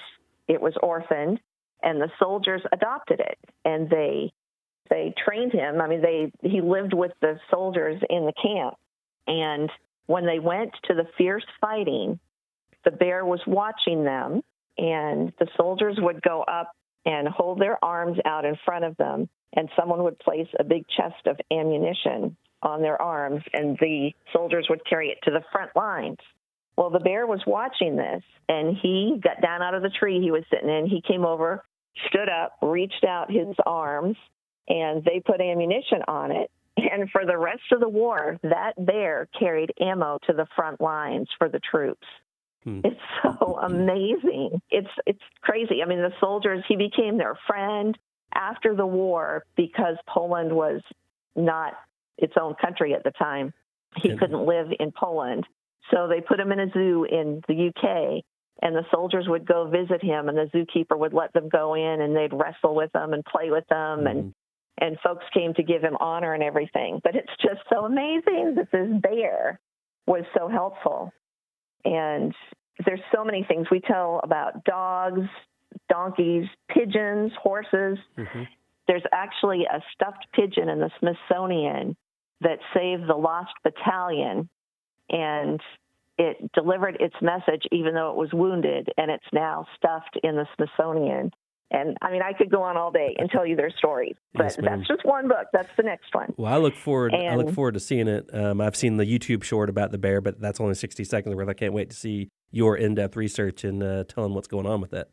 it 0.47 0.61
was 0.61 0.73
orphaned, 0.81 1.39
and 1.81 2.01
the 2.01 2.11
soldiers 2.19 2.61
adopted 2.71 3.19
it, 3.19 3.37
and 3.63 3.89
they 3.89 4.31
they 4.89 5.13
trained 5.25 5.51
him. 5.51 5.81
I 5.81 5.87
mean, 5.87 6.01
they 6.01 6.31
he 6.47 6.61
lived 6.61 6.93
with 6.93 7.11
the 7.21 7.39
soldiers 7.49 8.01
in 8.09 8.25
the 8.25 8.33
camp, 8.33 8.75
and 9.27 9.69
when 10.07 10.25
they 10.25 10.39
went 10.39 10.71
to 10.85 10.93
the 10.93 11.07
fierce 11.17 11.45
fighting, 11.59 12.19
the 12.83 12.91
bear 12.91 13.25
was 13.25 13.41
watching 13.47 14.03
them, 14.03 14.41
and 14.77 15.33
the 15.39 15.47
soldiers 15.57 15.97
would 15.99 16.21
go 16.21 16.43
up 16.43 16.71
and 17.05 17.27
hold 17.27 17.59
their 17.59 17.83
arms 17.83 18.17
out 18.25 18.45
in 18.45 18.55
front 18.65 18.85
of 18.85 18.97
them, 18.97 19.29
and 19.53 19.69
someone 19.77 20.03
would 20.03 20.19
place 20.19 20.47
a 20.59 20.63
big 20.63 20.85
chest 20.87 21.27
of 21.27 21.39
ammunition 21.51 22.35
on 22.61 22.81
their 22.81 22.99
arms, 22.99 23.43
and 23.53 23.77
the 23.79 24.11
soldiers 24.33 24.67
would 24.69 24.85
carry 24.87 25.09
it 25.09 25.19
to 25.23 25.31
the 25.31 25.43
front 25.51 25.71
lines. 25.75 26.17
Well, 26.77 26.89
the 26.89 27.00
bear 27.00 27.25
was 27.25 27.41
watching 27.48 27.96
this 27.96 28.24
and 28.50 28.77
he 28.82 29.20
got 29.24 29.41
down 29.41 29.62
out 29.62 29.74
of 29.74 29.82
the 29.82 29.89
tree 29.89 30.22
he 30.22 30.32
was 30.32 30.44
sitting 30.51 30.70
in. 30.70 30.88
He 30.88 31.01
came 31.01 31.25
over, 31.25 31.63
stood 32.08 32.29
up, 32.29 32.58
reached 32.62 33.03
out 33.08 33.32
his 33.32 33.55
arms, 33.65 34.17
and 34.67 35.03
they 35.03 35.22
put 35.25 35.41
ammunition 35.41 36.01
on 36.08 36.32
it. 36.32 36.51
And 36.77 37.10
for 37.10 37.25
the 37.25 37.38
rest 37.38 37.63
of 37.72 37.79
the 37.79 37.88
war, 37.88 38.38
that 38.44 38.74
bear 38.77 39.29
carried 39.38 39.72
ammo 39.79 40.20
to 40.27 40.34
the 40.34 40.46
front 40.55 40.82
lines 40.82 41.29
for 41.38 41.48
the 41.48 41.60
troops. 41.60 42.05
Hmm. 42.63 42.82
It's 42.84 43.00
so 43.24 43.60
amazing. 43.62 44.62
It's 44.70 44.89
it's 45.05 45.22
crazy. 45.41 45.82
I 45.82 45.88
mean, 45.88 46.00
the 46.00 46.13
soldiers, 46.20 46.63
he 46.67 46.75
became 46.75 47.17
their 47.17 47.38
friend 47.48 47.98
after 48.34 48.75
the 48.75 48.86
war 48.86 49.46
because 49.55 49.96
Poland 50.08 50.51
was 50.51 50.82
not 51.36 51.74
its 52.17 52.34
own 52.39 52.55
country 52.55 52.94
at 52.94 53.03
the 53.03 53.12
time. 53.12 53.53
He 53.96 54.17
couldn't 54.17 54.46
live 54.46 54.67
in 54.77 54.91
Poland. 54.91 55.46
So 55.92 56.08
they 56.08 56.22
put 56.22 56.39
him 56.39 56.51
in 56.51 56.60
a 56.60 56.70
zoo 56.72 57.06
in 57.10 57.42
the 57.48 57.70
UK, 57.70 58.24
and 58.62 58.75
the 58.75 58.86
soldiers 58.92 59.25
would 59.27 59.46
go 59.46 59.70
visit 59.70 60.01
him, 60.04 60.30
and 60.30 60.38
the 60.38 60.50
zookeeper 60.54 60.98
would 60.98 61.13
let 61.13 61.34
them 61.34 61.50
go 61.50 61.75
in, 61.75 62.01
and 62.01 62.15
they'd 62.15 62.34
wrestle 62.34 62.75
with 62.75 62.92
them 62.94 63.13
and 63.13 63.24
play 63.25 63.51
with 63.51 63.68
them, 63.70 64.00
mm-hmm. 64.00 64.08
and 64.08 64.34
and 64.77 64.98
folks 65.00 65.24
came 65.34 65.54
to 65.54 65.63
give 65.63 65.82
him 65.82 65.96
honor 66.01 66.34
and 66.34 66.44
everything. 66.44 67.00
But 67.01 67.15
it's 67.15 67.32
just 67.42 67.62
so 67.72 67.86
amazing 67.86 68.56
that 68.56 68.68
this 68.74 68.89
bear 69.01 69.58
was 70.06 70.25
so 70.38 70.50
helpful, 70.50 71.12
and 71.84 72.34
there's 72.86 73.01
so 73.13 73.24
many 73.24 73.46
things 73.48 73.68
we 73.72 73.80
tell 73.80 74.20
about 74.24 74.65
dogs, 74.65 75.27
donkeys, 75.89 76.46
pigeons, 76.70 77.32
horses. 77.42 77.98
Mm-hmm. 78.18 78.44
There's 78.88 79.04
actually 79.13 79.63
a 79.63 79.82
stuffed 79.94 80.27
pigeon 80.34 80.70
in 80.70 80.80
the 80.80 80.92
Smithsonian 81.00 81.96
that 82.42 82.60
saved 82.74 83.08
the 83.08 83.15
Lost 83.15 83.54
Battalion 83.63 84.50
and 85.09 85.59
it 86.17 86.51
delivered 86.53 86.97
its 87.00 87.15
message 87.21 87.63
even 87.71 87.93
though 87.93 88.12
it 88.12 88.17
was 88.17 88.29
wounded, 88.33 88.89
and 88.97 89.12
it's 89.12 89.25
now 89.33 89.65
stuffed 89.75 90.17
in 90.24 90.35
the 90.35 90.47
Smithsonian. 90.55 91.31
And 91.71 91.97
I 92.01 92.12
mean, 92.12 92.21
I 92.21 92.31
could 92.31 92.51
go 92.51 92.62
on 92.62 92.77
all 92.77 92.91
day 92.91 93.15
and 93.17 93.29
tell 93.29 93.45
you 93.45 93.55
their 93.55 93.71
stories, 93.71 94.15
but 94.33 94.43
yes, 94.43 94.57
that's 94.62 94.88
just 94.88 95.03
one 95.03 95.27
book. 95.27 95.47
That's 95.51 95.75
the 95.75 95.83
next 95.83 96.13
one. 96.13 96.31
Well, 96.38 96.53
I 96.53 96.57
look 96.57 96.75
forward. 96.75 97.13
And, 97.13 97.27
I 97.27 97.35
look 97.35 97.53
forward 97.53 97.74
to 97.74 97.79
seeing 97.79 98.07
it. 98.07 98.29
Um, 98.33 98.62
I've 98.62 98.75
seen 98.75 98.97
the 98.97 99.05
YouTube 99.05 99.43
short 99.43 99.69
about 99.69 99.91
the 99.91 99.97
bear, 99.97 100.21
but 100.21 100.39
that's 100.39 100.62
only 100.62 100.75
sixty 100.75 101.03
seconds 101.03 101.35
worth. 101.35 101.50
I 101.50 101.53
can't 101.53 101.74
wait 101.74 101.89
to 101.89 101.95
see 101.95 102.29
your 102.51 102.77
in-depth 102.77 103.15
research 103.17 103.63
and 103.63 103.81
uh, 103.81 104.03
telling 104.05 104.33
what's 104.35 104.47
going 104.47 104.67
on 104.67 104.79
with 104.79 104.91
that. 104.91 105.09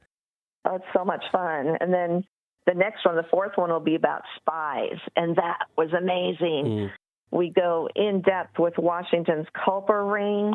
Oh, 0.64 0.76
it's 0.76 0.84
so 0.94 1.04
much 1.04 1.24
fun. 1.32 1.76
And 1.80 1.92
then 1.92 2.22
the 2.66 2.74
next 2.74 3.04
one, 3.04 3.16
the 3.16 3.24
fourth 3.28 3.52
one, 3.56 3.70
will 3.70 3.80
be 3.80 3.96
about 3.96 4.22
spies, 4.36 4.98
and 5.16 5.34
that 5.36 5.66
was 5.76 5.88
amazing. 5.92 6.64
Mm. 6.66 6.90
We 7.32 7.50
go 7.50 7.88
in 7.96 8.20
depth 8.20 8.58
with 8.58 8.74
Washington's 8.76 9.46
Culper 9.56 10.12
ring, 10.12 10.54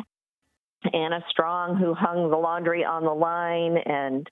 Anna 0.94 1.24
Strong, 1.28 1.76
who 1.76 1.92
hung 1.92 2.30
the 2.30 2.36
laundry 2.36 2.84
on 2.84 3.02
the 3.02 3.12
line, 3.12 3.76
and 3.78 4.30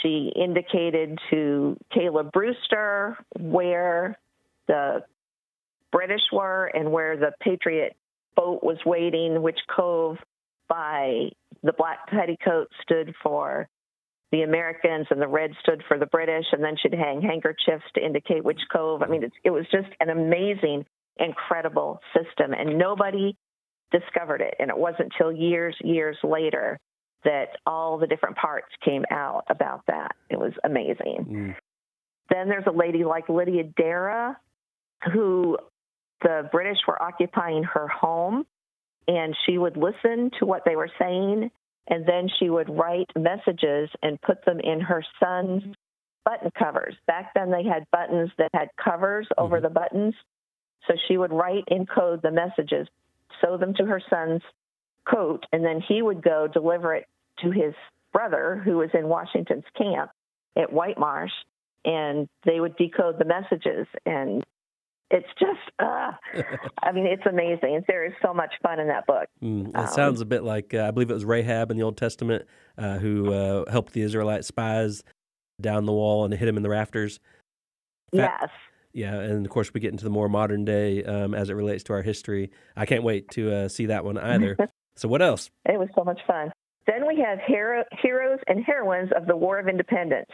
she 0.00 0.32
indicated 0.34 1.18
to 1.30 1.76
Caleb 1.92 2.30
Brewster 2.32 3.18
where 3.38 4.16
the 4.68 5.02
British 5.90 6.22
were 6.32 6.66
and 6.66 6.92
where 6.92 7.16
the 7.16 7.32
Patriot 7.40 7.96
boat 8.36 8.62
was 8.62 8.78
waiting, 8.86 9.42
which 9.42 9.58
cove 9.74 10.16
by 10.68 11.28
the 11.64 11.72
black 11.72 12.06
petticoat 12.08 12.68
stood 12.82 13.14
for 13.20 13.68
the 14.30 14.42
Americans 14.42 15.06
and 15.10 15.20
the 15.20 15.28
red 15.28 15.50
stood 15.60 15.82
for 15.88 15.98
the 15.98 16.06
British, 16.06 16.46
and 16.52 16.62
then 16.62 16.76
she'd 16.80 16.94
hang 16.94 17.20
handkerchiefs 17.20 17.84
to 17.94 18.04
indicate 18.04 18.44
which 18.44 18.60
cove. 18.72 19.02
I 19.02 19.06
mean, 19.06 19.30
it 19.44 19.50
was 19.50 19.66
just 19.70 19.88
an 20.00 20.10
amazing 20.10 20.86
incredible 21.18 22.00
system, 22.14 22.52
and 22.52 22.78
nobody 22.78 23.36
discovered 23.90 24.40
it. 24.40 24.54
And 24.58 24.70
it 24.70 24.76
wasn't 24.76 25.12
till 25.16 25.32
years, 25.32 25.76
years 25.82 26.16
later 26.22 26.78
that 27.24 27.56
all 27.66 27.98
the 27.98 28.06
different 28.06 28.36
parts 28.36 28.68
came 28.84 29.04
out 29.10 29.44
about 29.48 29.82
that. 29.86 30.14
It 30.28 30.38
was 30.38 30.52
amazing. 30.62 31.26
Mm. 31.28 31.56
Then 32.30 32.48
there's 32.48 32.66
a 32.66 32.76
lady 32.76 33.04
like 33.04 33.28
Lydia 33.28 33.64
Darragh, 33.76 34.36
who 35.12 35.58
the 36.22 36.48
British 36.50 36.78
were 36.86 37.00
occupying 37.00 37.64
her 37.64 37.88
home, 37.88 38.44
and 39.06 39.36
she 39.46 39.58
would 39.58 39.76
listen 39.76 40.30
to 40.38 40.46
what 40.46 40.62
they 40.64 40.76
were 40.76 40.90
saying, 40.98 41.50
and 41.88 42.06
then 42.06 42.28
she 42.38 42.48
would 42.48 42.70
write 42.70 43.10
messages 43.16 43.90
and 44.02 44.20
put 44.22 44.44
them 44.44 44.58
in 44.60 44.80
her 44.80 45.04
son's 45.20 45.62
button 46.24 46.50
covers. 46.58 46.94
Back 47.06 47.32
then, 47.34 47.50
they 47.50 47.64
had 47.64 47.84
buttons 47.92 48.30
that 48.38 48.50
had 48.54 48.68
covers 48.82 49.28
over 49.36 49.56
mm-hmm. 49.56 49.64
the 49.64 49.70
buttons. 49.70 50.14
So 50.86 50.94
she 51.08 51.16
would 51.16 51.32
write 51.32 51.64
in 51.68 51.86
code 51.86 52.20
the 52.22 52.30
messages, 52.30 52.86
sew 53.40 53.56
them 53.56 53.74
to 53.74 53.86
her 53.86 54.00
son's 54.10 54.42
coat, 55.10 55.44
and 55.52 55.64
then 55.64 55.82
he 55.86 56.02
would 56.02 56.22
go 56.22 56.46
deliver 56.46 56.94
it 56.94 57.06
to 57.42 57.50
his 57.50 57.74
brother 58.12 58.60
who 58.64 58.78
was 58.78 58.90
in 58.94 59.08
Washington's 59.08 59.64
camp 59.76 60.10
at 60.56 60.72
White 60.72 60.98
Marsh, 60.98 61.32
and 61.84 62.28
they 62.44 62.60
would 62.60 62.76
decode 62.76 63.18
the 63.18 63.24
messages. 63.24 63.86
And 64.06 64.42
it's 65.10 65.28
just, 65.38 65.60
uh, 65.78 66.12
I 66.82 66.92
mean, 66.92 67.06
it's 67.06 67.26
amazing. 67.26 67.82
There 67.86 68.04
is 68.04 68.12
so 68.24 68.32
much 68.32 68.52
fun 68.62 68.80
in 68.80 68.88
that 68.88 69.06
book. 69.06 69.26
Mm, 69.42 69.68
it 69.70 69.76
um, 69.76 69.86
sounds 69.88 70.20
a 70.20 70.24
bit 70.24 70.44
like, 70.44 70.74
uh, 70.74 70.84
I 70.84 70.90
believe 70.90 71.10
it 71.10 71.14
was 71.14 71.24
Rahab 71.24 71.70
in 71.70 71.76
the 71.76 71.82
Old 71.82 71.96
Testament 71.96 72.46
uh, 72.78 72.98
who 72.98 73.32
uh, 73.32 73.70
helped 73.70 73.92
the 73.92 74.02
Israelite 74.02 74.44
spies 74.44 75.02
down 75.60 75.86
the 75.86 75.92
wall 75.92 76.24
and 76.24 76.32
hit 76.32 76.48
him 76.48 76.56
in 76.56 76.62
the 76.62 76.70
rafters. 76.70 77.20
yes. 78.12 78.48
Yeah, 78.94 79.18
and 79.18 79.44
of 79.44 79.50
course 79.50 79.74
we 79.74 79.80
get 79.80 79.90
into 79.90 80.04
the 80.04 80.10
more 80.10 80.28
modern 80.28 80.64
day 80.64 81.02
um, 81.04 81.34
as 81.34 81.50
it 81.50 81.54
relates 81.54 81.82
to 81.84 81.92
our 81.92 82.02
history. 82.02 82.52
I 82.76 82.86
can't 82.86 83.02
wait 83.02 83.28
to 83.32 83.52
uh, 83.52 83.68
see 83.68 83.86
that 83.86 84.04
one 84.04 84.16
either. 84.16 84.56
so 84.96 85.08
what 85.08 85.20
else? 85.20 85.50
It 85.66 85.78
was 85.78 85.88
so 85.96 86.04
much 86.04 86.20
fun. 86.26 86.52
Then 86.86 87.06
we 87.06 87.20
have 87.26 87.40
hero- 87.46 87.84
heroes 88.00 88.38
and 88.46 88.64
heroines 88.64 89.10
of 89.16 89.26
the 89.26 89.36
War 89.36 89.58
of 89.58 89.68
Independence. 89.68 90.30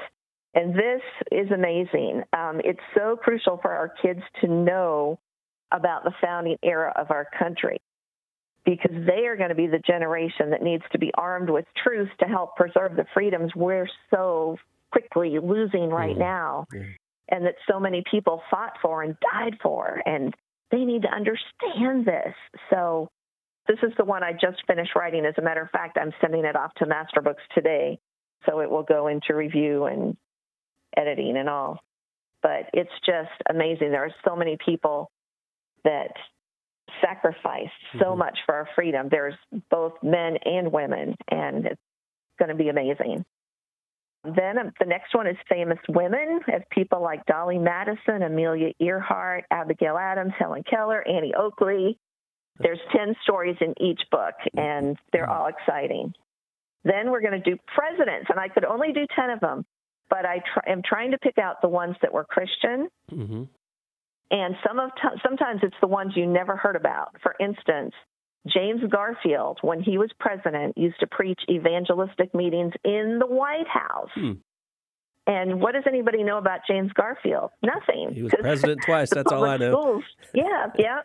And 0.55 0.75
this 0.75 1.01
is 1.33 1.51
amazing. 1.51 2.23
Um, 2.33 2.61
it's 2.65 2.81
so 2.95 3.17
crucial 3.17 3.59
for 3.63 3.71
our 3.71 3.89
kids 3.89 4.21
to 4.43 4.49
know 4.49 5.19
about 5.73 6.05
the 6.05 6.13
founding 6.21 6.57
era 6.63 6.93
of 6.97 7.11
our 7.11 7.27
country 7.39 7.81
because 8.65 8.91
they 9.07 9.27
are 9.27 9.37
going 9.37 9.49
to 9.49 9.55
be 9.55 9.69
the 9.69 9.79
generation 9.79 10.51
that 10.51 10.63
needs 10.63 10.83
to 10.93 10.99
be 10.99 11.11
armed 11.15 11.49
with 11.49 11.65
truth 11.83 12.09
to 12.19 12.27
help 12.27 12.57
preserve 12.57 12.97
the 12.97 13.07
freedoms 13.15 13.53
we're 13.55 13.89
so 14.11 14.57
quickly 14.93 15.39
losing 15.43 15.89
right 15.89 16.17
mm. 16.17 16.19
now 16.19 16.67
yeah. 16.73 16.83
And 17.31 17.47
that 17.47 17.55
so 17.71 17.79
many 17.79 18.03
people 18.11 18.43
fought 18.51 18.75
for 18.83 19.03
and 19.03 19.17
died 19.21 19.59
for. 19.63 20.03
And 20.05 20.35
they 20.71 20.85
need 20.85 21.03
to 21.03 21.09
understand 21.09 22.07
this. 22.07 22.35
So 22.71 23.09
this 23.67 23.79
is 23.83 23.93
the 23.99 24.05
one 24.05 24.23
I 24.23 24.33
just 24.33 24.63
finished 24.67 24.97
writing. 24.97 25.25
As 25.27 25.35
a 25.39 25.43
matter 25.43 25.63
of 25.63 25.71
fact, 25.71 25.99
I'm 26.01 26.13
sending 26.21 26.45
it 26.45 26.57
off 26.57 26.73
to 26.79 26.87
Master 26.87 27.21
Books 27.21 27.43
today. 27.55 27.99
So 28.47 28.61
it 28.61 28.71
will 28.71 28.83
go 28.83 29.09
into 29.09 29.35
review 29.35 29.85
and 29.85 30.17
editing 30.97 31.37
and 31.37 31.49
all. 31.49 31.79
But 32.43 32.71
it's 32.73 32.91
just 33.05 33.31
amazing. 33.49 33.91
There 33.91 34.05
are 34.05 34.15
so 34.25 34.35
many 34.35 34.57
people 34.65 35.11
that 35.85 36.13
sacrifice 37.03 37.71
so 37.99 38.07
mm-hmm. 38.07 38.19
much 38.19 38.39
for 38.47 38.55
our 38.55 38.69
freedom. 38.75 39.09
There's 39.11 39.35
both 39.71 39.93
men 40.03 40.37
and 40.45 40.73
women, 40.73 41.15
and 41.31 41.67
it's 41.67 41.81
going 42.39 42.49
to 42.49 42.55
be 42.55 42.69
amazing. 42.69 43.25
Then 44.25 44.59
um, 44.59 44.73
the 44.79 44.87
next 44.87 45.15
one 45.15 45.27
is 45.27 45.37
famous 45.49 45.79
women, 45.89 46.41
of 46.53 46.63
people 46.71 47.03
like 47.03 47.25
Dolley 47.27 47.59
Madison, 47.59 48.23
Amelia 48.23 48.73
Earhart, 48.79 49.45
Abigail 49.51 49.97
Adams, 49.97 50.33
Helen 50.39 50.63
Keller, 50.69 51.07
Annie 51.07 51.35
Oakley. 51.35 51.99
There's 52.59 52.81
10 52.95 53.17
stories 53.23 53.57
in 53.61 53.75
each 53.83 54.03
book, 54.11 54.35
and 54.55 54.99
they're 55.13 55.31
all 55.31 55.47
exciting. 55.47 56.13
Then 56.85 57.11
we're 57.11 57.23
going 57.23 57.43
to 57.43 57.51
do 57.51 57.57
presidents, 57.75 58.27
and 58.29 58.39
I 58.39 58.49
could 58.49 58.65
only 58.65 58.93
do 58.93 59.07
10 59.17 59.31
of 59.31 59.41
them, 59.41 59.65
but 60.11 60.27
I 60.27 60.39
tr- 60.39 60.69
am 60.69 60.83
trying 60.85 61.13
to 61.13 61.19
pick 61.19 61.39
out 61.39 61.63
the 61.63 61.69
ones 61.69 61.97
that 62.03 62.13
were 62.13 62.25
Christian. 62.25 62.89
Mm-hmm. 63.11 63.45
And 64.31 64.55
some 64.67 64.79
of 64.79 64.91
t- 64.95 65.21
sometimes 65.25 65.61
it's 65.63 65.77
the 65.81 65.89
ones 65.89 66.13
you 66.15 66.27
never 66.27 66.57
heard 66.57 66.77
about. 66.77 67.17
For 67.23 67.35
instance, 67.41 67.95
James 68.47 68.81
Garfield, 68.91 69.59
when 69.63 69.83
he 69.83 69.99
was 69.99 70.11
president, 70.19 70.79
used 70.79 70.99
to 71.01 71.07
preach 71.07 71.41
evangelistic 71.49 72.35
meetings 72.35 72.73
in 72.85 73.19
the 73.19 73.27
White 73.27 73.69
House. 73.69 74.11
Hmm. 74.15 74.33
And 75.27 75.61
what 75.61 75.73
does 75.73 75.85
anybody 75.87 76.25
know 76.25 76.39
about 76.39 76.61
James 76.67 76.91
Garfield? 76.93 77.51
Nothing. 77.63 78.13
He 78.15 78.23
was 78.23 78.33
president 78.41 78.83
twice. 78.87 79.11
That's 79.11 79.31
all 79.31 79.45
I 79.45 79.59
know. 79.59 79.73
Schools, 79.73 80.05
yeah, 80.35 80.67
yeah. 80.79 81.01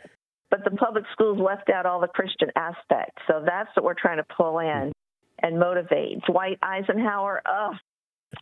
But 0.50 0.64
the 0.64 0.72
public 0.72 1.04
schools 1.12 1.40
left 1.40 1.70
out 1.70 1.86
all 1.86 2.00
the 2.00 2.08
Christian 2.08 2.50
aspects. 2.56 3.22
So 3.28 3.44
that's 3.46 3.70
what 3.76 3.84
we're 3.84 3.94
trying 3.94 4.18
to 4.18 4.26
pull 4.36 4.60
in 4.60 4.94
and 5.40 5.60
motivate. 5.60 6.22
Dwight 6.26 6.58
Eisenhower, 6.64 7.42
oh, 7.46 7.74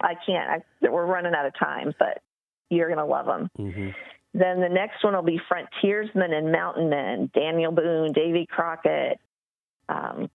I 0.02 0.14
can't. 0.26 0.64
I, 0.84 0.90
we're 0.90 1.06
running 1.06 1.34
out 1.34 1.48
of 1.48 1.54
time, 1.58 1.94
but 1.98 2.22
you're 2.70 2.88
going 2.88 3.00
to 3.00 3.06
love 3.06 3.28
him. 3.28 3.50
Mm-hmm. 3.58 3.90
Then 4.34 4.62
the 4.62 4.70
next 4.70 5.04
one 5.04 5.14
will 5.14 5.22
be 5.22 5.40
frontiersmen 5.48 6.34
and 6.34 6.52
mountain 6.52 6.90
men, 6.90 7.30
Daniel 7.36 7.72
Boone, 7.72 8.14
Davy 8.14 8.48
Crockett, 8.50 9.20
um, 9.90 10.30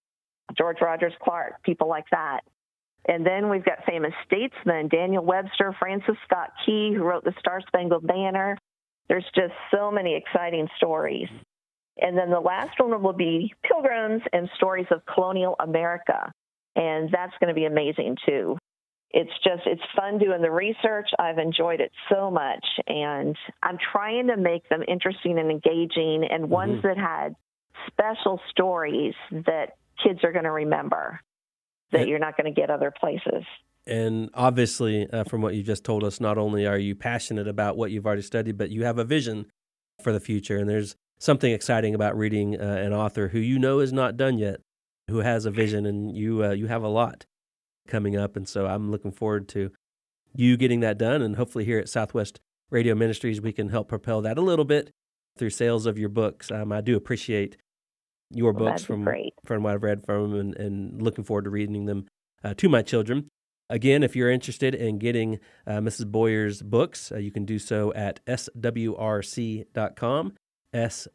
George 0.56 0.78
Rogers 0.80 1.14
Clark, 1.20 1.62
people 1.64 1.88
like 1.88 2.06
that. 2.12 2.42
And 3.08 3.26
then 3.26 3.48
we've 3.48 3.64
got 3.64 3.84
famous 3.86 4.12
statesmen, 4.26 4.88
Daniel 4.88 5.24
Webster, 5.24 5.74
Francis 5.78 6.16
Scott 6.24 6.52
Key, 6.64 6.92
who 6.94 7.02
wrote 7.02 7.24
the 7.24 7.34
Star 7.38 7.60
Spangled 7.66 8.06
Banner. 8.06 8.56
There's 9.08 9.24
just 9.34 9.54
so 9.74 9.90
many 9.90 10.14
exciting 10.14 10.68
stories. 10.76 11.28
And 12.00 12.16
then 12.16 12.30
the 12.30 12.40
last 12.40 12.78
one 12.78 13.02
will 13.02 13.12
be 13.12 13.52
pilgrims 13.64 14.22
and 14.32 14.48
stories 14.56 14.86
of 14.90 15.02
colonial 15.06 15.56
America. 15.58 16.30
And 16.76 17.10
that's 17.10 17.32
going 17.40 17.48
to 17.48 17.54
be 17.54 17.64
amazing 17.64 18.16
too 18.24 18.57
it's 19.10 19.32
just 19.42 19.62
it's 19.66 19.82
fun 19.96 20.18
doing 20.18 20.42
the 20.42 20.50
research. 20.50 21.08
I've 21.18 21.38
enjoyed 21.38 21.80
it 21.80 21.92
so 22.10 22.30
much 22.30 22.64
and 22.86 23.36
i'm 23.62 23.78
trying 23.92 24.26
to 24.28 24.36
make 24.36 24.68
them 24.68 24.82
interesting 24.86 25.38
and 25.38 25.50
engaging 25.50 26.26
and 26.30 26.44
mm-hmm. 26.44 26.52
ones 26.52 26.82
that 26.82 26.96
had 26.96 27.34
special 27.86 28.40
stories 28.50 29.14
that 29.30 29.76
kids 30.02 30.20
are 30.24 30.32
going 30.32 30.44
to 30.44 30.50
remember 30.50 31.20
that 31.92 32.02
and, 32.02 32.10
you're 32.10 32.18
not 32.18 32.36
going 32.36 32.52
to 32.52 32.60
get 32.60 32.70
other 32.70 32.92
places. 33.00 33.44
And 33.86 34.30
obviously 34.34 35.08
uh, 35.10 35.24
from 35.24 35.40
what 35.40 35.54
you 35.54 35.62
just 35.62 35.84
told 35.84 36.04
us 36.04 36.20
not 36.20 36.38
only 36.38 36.66
are 36.66 36.78
you 36.78 36.94
passionate 36.94 37.48
about 37.48 37.76
what 37.76 37.90
you've 37.90 38.06
already 38.06 38.22
studied 38.22 38.58
but 38.58 38.70
you 38.70 38.84
have 38.84 38.98
a 38.98 39.04
vision 39.04 39.46
for 40.02 40.12
the 40.12 40.20
future. 40.20 40.58
And 40.58 40.68
there's 40.68 40.96
something 41.18 41.52
exciting 41.52 41.94
about 41.94 42.16
reading 42.16 42.60
uh, 42.60 42.64
an 42.64 42.92
author 42.92 43.28
who 43.28 43.38
you 43.38 43.58
know 43.58 43.80
is 43.80 43.92
not 43.92 44.16
done 44.16 44.38
yet 44.38 44.60
who 45.08 45.18
has 45.18 45.46
a 45.46 45.50
vision 45.50 45.86
and 45.86 46.14
you 46.14 46.44
uh, 46.44 46.50
you 46.50 46.66
have 46.66 46.82
a 46.82 46.88
lot 46.88 47.24
coming 47.88 48.16
up. 48.16 48.36
And 48.36 48.48
so 48.48 48.66
I'm 48.66 48.90
looking 48.90 49.12
forward 49.12 49.48
to 49.48 49.72
you 50.34 50.56
getting 50.56 50.80
that 50.80 50.98
done. 50.98 51.22
And 51.22 51.36
hopefully, 51.36 51.64
here 51.64 51.78
at 51.78 51.88
Southwest 51.88 52.38
Radio 52.70 52.94
Ministries, 52.94 53.40
we 53.40 53.52
can 53.52 53.70
help 53.70 53.88
propel 53.88 54.20
that 54.22 54.38
a 54.38 54.42
little 54.42 54.64
bit 54.64 54.90
through 55.36 55.50
sales 55.50 55.86
of 55.86 55.98
your 55.98 56.08
books. 56.08 56.50
Um, 56.50 56.72
I 56.72 56.80
do 56.80 56.96
appreciate 56.96 57.56
your 58.30 58.52
well, 58.52 58.66
books 58.70 58.84
from, 58.84 59.08
from 59.46 59.62
what 59.62 59.74
I've 59.74 59.82
read 59.82 60.04
from 60.04 60.30
them 60.30 60.40
and, 60.40 60.56
and 60.56 61.02
looking 61.02 61.24
forward 61.24 61.44
to 61.44 61.50
reading 61.50 61.86
them 61.86 62.06
uh, 62.44 62.54
to 62.54 62.68
my 62.68 62.82
children. 62.82 63.28
Again, 63.70 64.02
if 64.02 64.16
you're 64.16 64.30
interested 64.30 64.74
in 64.74 64.98
getting 64.98 65.40
uh, 65.66 65.78
Mrs. 65.78 66.10
Boyer's 66.10 66.62
books, 66.62 67.12
uh, 67.12 67.18
you 67.18 67.30
can 67.30 67.44
do 67.44 67.58
so 67.58 67.92
at 67.92 68.24
swrc.com, 68.26 69.66
swrc.com. 70.74 71.12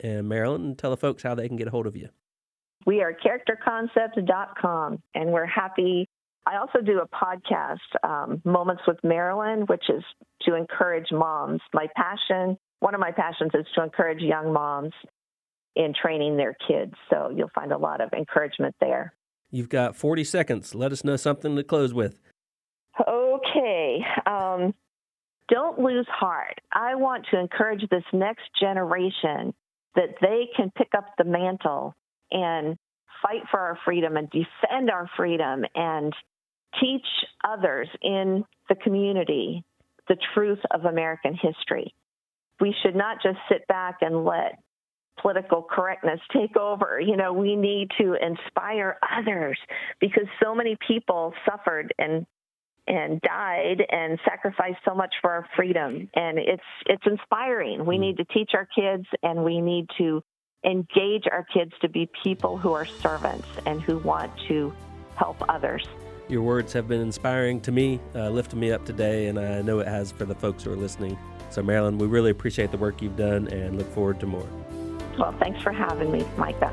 And 0.00 0.28
Marilyn, 0.28 0.74
tell 0.76 0.90
the 0.90 0.96
folks 0.96 1.22
how 1.22 1.34
they 1.36 1.46
can 1.46 1.56
get 1.56 1.68
a 1.68 1.70
hold 1.70 1.86
of 1.86 1.96
you. 1.96 2.08
We 2.86 3.02
are 3.02 3.12
characterconcepts.com, 3.12 5.02
and 5.14 5.32
we're 5.32 5.46
happy. 5.46 6.08
I 6.46 6.56
also 6.56 6.80
do 6.80 7.00
a 7.00 7.08
podcast, 7.08 7.78
um, 8.02 8.40
Moments 8.44 8.82
with 8.86 8.98
Marilyn, 9.04 9.62
which 9.66 9.84
is 9.88 10.02
to 10.42 10.54
encourage 10.54 11.12
moms. 11.12 11.60
My 11.74 11.86
passion, 11.94 12.56
one 12.80 12.94
of 12.94 13.00
my 13.00 13.12
passions 13.12 13.50
is 13.54 13.66
to 13.74 13.82
encourage 13.82 14.22
young 14.22 14.52
moms 14.52 14.92
in 15.76 15.92
training 16.00 16.36
their 16.36 16.56
kids. 16.66 16.94
So 17.10 17.30
you'll 17.34 17.50
find 17.54 17.72
a 17.72 17.78
lot 17.78 18.00
of 18.00 18.12
encouragement 18.12 18.74
there. 18.80 19.12
You've 19.50 19.68
got 19.68 19.96
40 19.96 20.24
seconds. 20.24 20.74
Let 20.74 20.92
us 20.92 21.04
know 21.04 21.16
something 21.16 21.56
to 21.56 21.62
close 21.62 21.92
with. 21.92 22.18
Okay. 23.06 23.98
Um, 24.26 24.74
don't 25.48 25.78
lose 25.78 26.06
heart. 26.08 26.60
I 26.72 26.94
want 26.94 27.26
to 27.32 27.38
encourage 27.38 27.82
this 27.90 28.04
next 28.12 28.44
generation 28.60 29.52
that 29.96 30.14
they 30.20 30.48
can 30.56 30.70
pick 30.76 30.90
up 30.96 31.06
the 31.18 31.24
mantle 31.24 31.94
and 32.30 32.76
fight 33.22 33.42
for 33.50 33.60
our 33.60 33.78
freedom 33.84 34.16
and 34.16 34.28
defend 34.30 34.90
our 34.90 35.08
freedom 35.16 35.64
and 35.74 36.12
teach 36.80 37.06
others 37.44 37.88
in 38.02 38.44
the 38.68 38.74
community 38.76 39.64
the 40.08 40.16
truth 40.34 40.60
of 40.70 40.84
American 40.84 41.34
history. 41.34 41.94
We 42.60 42.74
should 42.82 42.96
not 42.96 43.22
just 43.22 43.38
sit 43.50 43.66
back 43.68 43.98
and 44.00 44.24
let 44.24 44.58
political 45.20 45.62
correctness 45.62 46.20
take 46.32 46.56
over. 46.56 47.00
You 47.00 47.16
know, 47.16 47.32
we 47.32 47.56
need 47.56 47.90
to 48.00 48.14
inspire 48.14 48.98
others 49.18 49.58
because 50.00 50.26
so 50.42 50.54
many 50.54 50.76
people 50.86 51.34
suffered 51.48 51.92
and 51.98 52.26
and 52.86 53.20
died 53.20 53.82
and 53.88 54.18
sacrificed 54.24 54.78
so 54.84 54.94
much 54.94 55.14
for 55.20 55.30
our 55.30 55.46
freedom 55.54 56.08
and 56.14 56.38
it's 56.38 56.62
it's 56.86 57.02
inspiring. 57.06 57.86
We 57.86 57.96
mm. 57.96 58.00
need 58.00 58.16
to 58.16 58.24
teach 58.24 58.50
our 58.54 58.66
kids 58.66 59.06
and 59.22 59.44
we 59.44 59.60
need 59.60 59.86
to 59.98 60.22
engage 60.64 61.24
our 61.30 61.44
kids 61.52 61.72
to 61.80 61.88
be 61.88 62.08
people 62.22 62.56
who 62.56 62.72
are 62.72 62.84
servants 62.84 63.48
and 63.66 63.80
who 63.80 63.98
want 63.98 64.32
to 64.48 64.72
help 65.16 65.36
others. 65.48 65.86
Your 66.28 66.42
words 66.42 66.72
have 66.74 66.86
been 66.86 67.00
inspiring 67.00 67.60
to 67.62 67.72
me, 67.72 68.00
uh, 68.14 68.30
lifting 68.30 68.60
me 68.60 68.70
up 68.70 68.84
today, 68.84 69.26
and 69.26 69.38
I 69.38 69.62
know 69.62 69.80
it 69.80 69.88
has 69.88 70.12
for 70.12 70.24
the 70.24 70.34
folks 70.34 70.62
who 70.62 70.72
are 70.72 70.76
listening. 70.76 71.18
So, 71.50 71.62
Marilyn, 71.62 71.98
we 71.98 72.06
really 72.06 72.30
appreciate 72.30 72.70
the 72.70 72.78
work 72.78 73.02
you've 73.02 73.16
done 73.16 73.48
and 73.48 73.76
look 73.76 73.92
forward 73.92 74.20
to 74.20 74.26
more. 74.26 74.46
Well, 75.18 75.34
thanks 75.40 75.60
for 75.62 75.72
having 75.72 76.12
me, 76.12 76.24
Micah. 76.36 76.72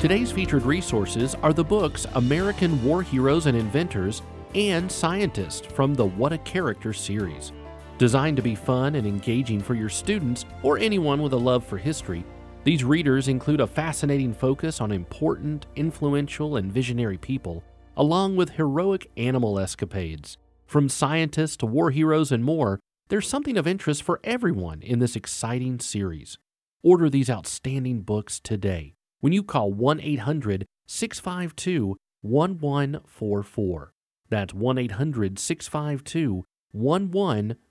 Today's 0.00 0.32
featured 0.32 0.62
resources 0.62 1.34
are 1.36 1.52
the 1.52 1.62
books 1.62 2.06
American 2.14 2.82
War 2.82 3.02
Heroes 3.02 3.46
and 3.46 3.56
Inventors 3.56 4.22
and 4.54 4.90
Scientist 4.90 5.66
from 5.66 5.94
the 5.94 6.06
What 6.06 6.32
a 6.32 6.38
Character 6.38 6.92
series. 6.92 7.52
Designed 8.00 8.38
to 8.38 8.42
be 8.42 8.54
fun 8.54 8.94
and 8.94 9.06
engaging 9.06 9.60
for 9.60 9.74
your 9.74 9.90
students 9.90 10.46
or 10.62 10.78
anyone 10.78 11.20
with 11.20 11.34
a 11.34 11.36
love 11.36 11.62
for 11.62 11.76
history, 11.76 12.24
these 12.64 12.82
readers 12.82 13.28
include 13.28 13.60
a 13.60 13.66
fascinating 13.66 14.32
focus 14.32 14.80
on 14.80 14.90
important, 14.90 15.66
influential, 15.76 16.56
and 16.56 16.72
visionary 16.72 17.18
people, 17.18 17.62
along 17.98 18.36
with 18.36 18.52
heroic 18.52 19.10
animal 19.18 19.58
escapades. 19.58 20.38
From 20.64 20.88
scientists 20.88 21.58
to 21.58 21.66
war 21.66 21.90
heroes 21.90 22.32
and 22.32 22.42
more, 22.42 22.80
there's 23.10 23.28
something 23.28 23.58
of 23.58 23.66
interest 23.66 24.02
for 24.02 24.18
everyone 24.24 24.80
in 24.80 24.98
this 24.98 25.14
exciting 25.14 25.78
series. 25.78 26.38
Order 26.82 27.10
these 27.10 27.28
outstanding 27.28 28.00
books 28.00 28.40
today 28.40 28.94
when 29.20 29.34
you 29.34 29.42
call 29.42 29.74
1 29.74 30.00
800 30.00 30.64
652 30.86 31.98
1144. 32.22 33.92
That's 34.30 34.54
1 34.54 34.78
800 34.78 35.38
652 35.38 36.46
1144. 36.72 37.69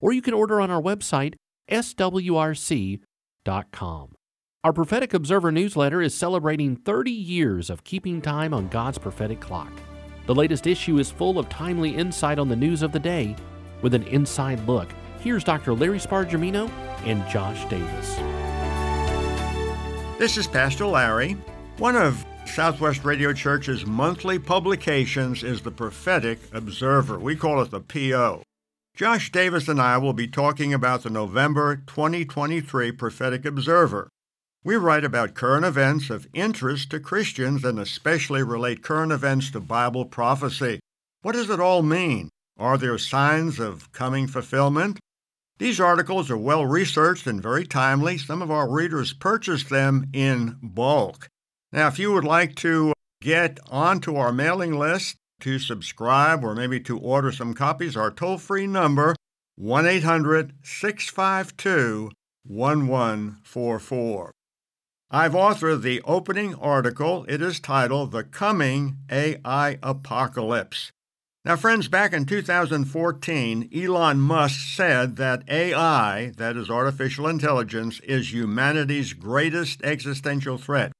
Or 0.00 0.12
you 0.12 0.22
can 0.22 0.34
order 0.34 0.60
on 0.60 0.70
our 0.70 0.82
website, 0.82 1.34
swrc.com. 1.70 2.98
Our 4.64 4.72
Prophetic 4.72 5.12
Observer 5.12 5.50
newsletter 5.50 6.00
is 6.00 6.14
celebrating 6.14 6.76
30 6.76 7.10
years 7.10 7.68
of 7.68 7.82
keeping 7.82 8.20
time 8.20 8.54
on 8.54 8.68
God's 8.68 8.98
prophetic 8.98 9.40
clock. 9.40 9.72
The 10.26 10.34
latest 10.34 10.68
issue 10.68 10.98
is 10.98 11.10
full 11.10 11.38
of 11.38 11.48
timely 11.48 11.96
insight 11.96 12.38
on 12.38 12.48
the 12.48 12.54
news 12.54 12.82
of 12.82 12.92
the 12.92 13.00
day. 13.00 13.34
With 13.82 13.92
an 13.92 14.04
inside 14.04 14.64
look, 14.68 14.88
here's 15.18 15.42
Dr. 15.42 15.74
Larry 15.74 15.98
Spargimino 15.98 16.70
and 17.04 17.28
Josh 17.28 17.64
Davis. 17.68 18.16
This 20.20 20.36
is 20.36 20.46
Pastor 20.46 20.86
Larry. 20.86 21.32
One 21.78 21.96
of 21.96 22.24
Southwest 22.46 23.04
Radio 23.04 23.32
Church's 23.32 23.84
monthly 23.84 24.38
publications 24.38 25.42
is 25.42 25.60
the 25.62 25.72
Prophetic 25.72 26.38
Observer. 26.52 27.18
We 27.18 27.34
call 27.34 27.60
it 27.62 27.72
the 27.72 27.80
PO. 27.80 28.44
Josh 28.94 29.32
Davis 29.32 29.68
and 29.68 29.80
I 29.80 29.96
will 29.96 30.12
be 30.12 30.28
talking 30.28 30.74
about 30.74 31.02
the 31.02 31.08
November 31.08 31.76
2023 31.76 32.92
Prophetic 32.92 33.46
Observer. 33.46 34.10
We 34.64 34.76
write 34.76 35.02
about 35.02 35.32
current 35.34 35.64
events 35.64 36.10
of 36.10 36.28
interest 36.34 36.90
to 36.90 37.00
Christians 37.00 37.64
and 37.64 37.78
especially 37.78 38.42
relate 38.42 38.82
current 38.82 39.10
events 39.10 39.50
to 39.52 39.60
Bible 39.60 40.04
prophecy. 40.04 40.78
What 41.22 41.32
does 41.32 41.48
it 41.48 41.58
all 41.58 41.82
mean? 41.82 42.28
Are 42.58 42.76
there 42.76 42.98
signs 42.98 43.58
of 43.58 43.90
coming 43.92 44.26
fulfillment? 44.26 44.98
These 45.56 45.80
articles 45.80 46.30
are 46.30 46.36
well 46.36 46.66
researched 46.66 47.26
and 47.26 47.42
very 47.42 47.64
timely. 47.64 48.18
Some 48.18 48.42
of 48.42 48.50
our 48.50 48.70
readers 48.70 49.14
purchase 49.14 49.64
them 49.64 50.04
in 50.12 50.58
bulk. 50.62 51.28
Now, 51.72 51.88
if 51.88 51.98
you 51.98 52.12
would 52.12 52.24
like 52.24 52.56
to 52.56 52.92
get 53.22 53.58
onto 53.70 54.16
our 54.16 54.32
mailing 54.32 54.78
list 54.78 55.16
to 55.42 55.58
subscribe 55.58 56.42
or 56.42 56.54
maybe 56.54 56.80
to 56.80 56.98
order 56.98 57.30
some 57.30 57.54
copies, 57.54 57.96
our 57.96 58.10
toll 58.10 58.38
free 58.38 58.66
number 58.66 59.14
1 59.56 59.86
800 59.86 60.54
652 60.62 62.10
1144. 62.44 64.32
I've 65.10 65.32
authored 65.32 65.82
the 65.82 66.00
opening 66.02 66.54
article. 66.54 67.26
It 67.28 67.42
is 67.42 67.60
titled 67.60 68.12
The 68.12 68.24
Coming 68.24 68.96
AI 69.10 69.78
Apocalypse. 69.82 70.90
Now, 71.44 71.56
friends, 71.56 71.88
back 71.88 72.12
in 72.12 72.24
2014, 72.24 73.68
Elon 73.74 74.20
Musk 74.20 74.60
said 74.74 75.16
that 75.16 75.42
AI, 75.48 76.32
that 76.36 76.56
is 76.56 76.70
artificial 76.70 77.26
intelligence, 77.26 78.00
is 78.00 78.32
humanity's 78.32 79.12
greatest 79.12 79.82
existential 79.82 80.56
threat. 80.56 80.91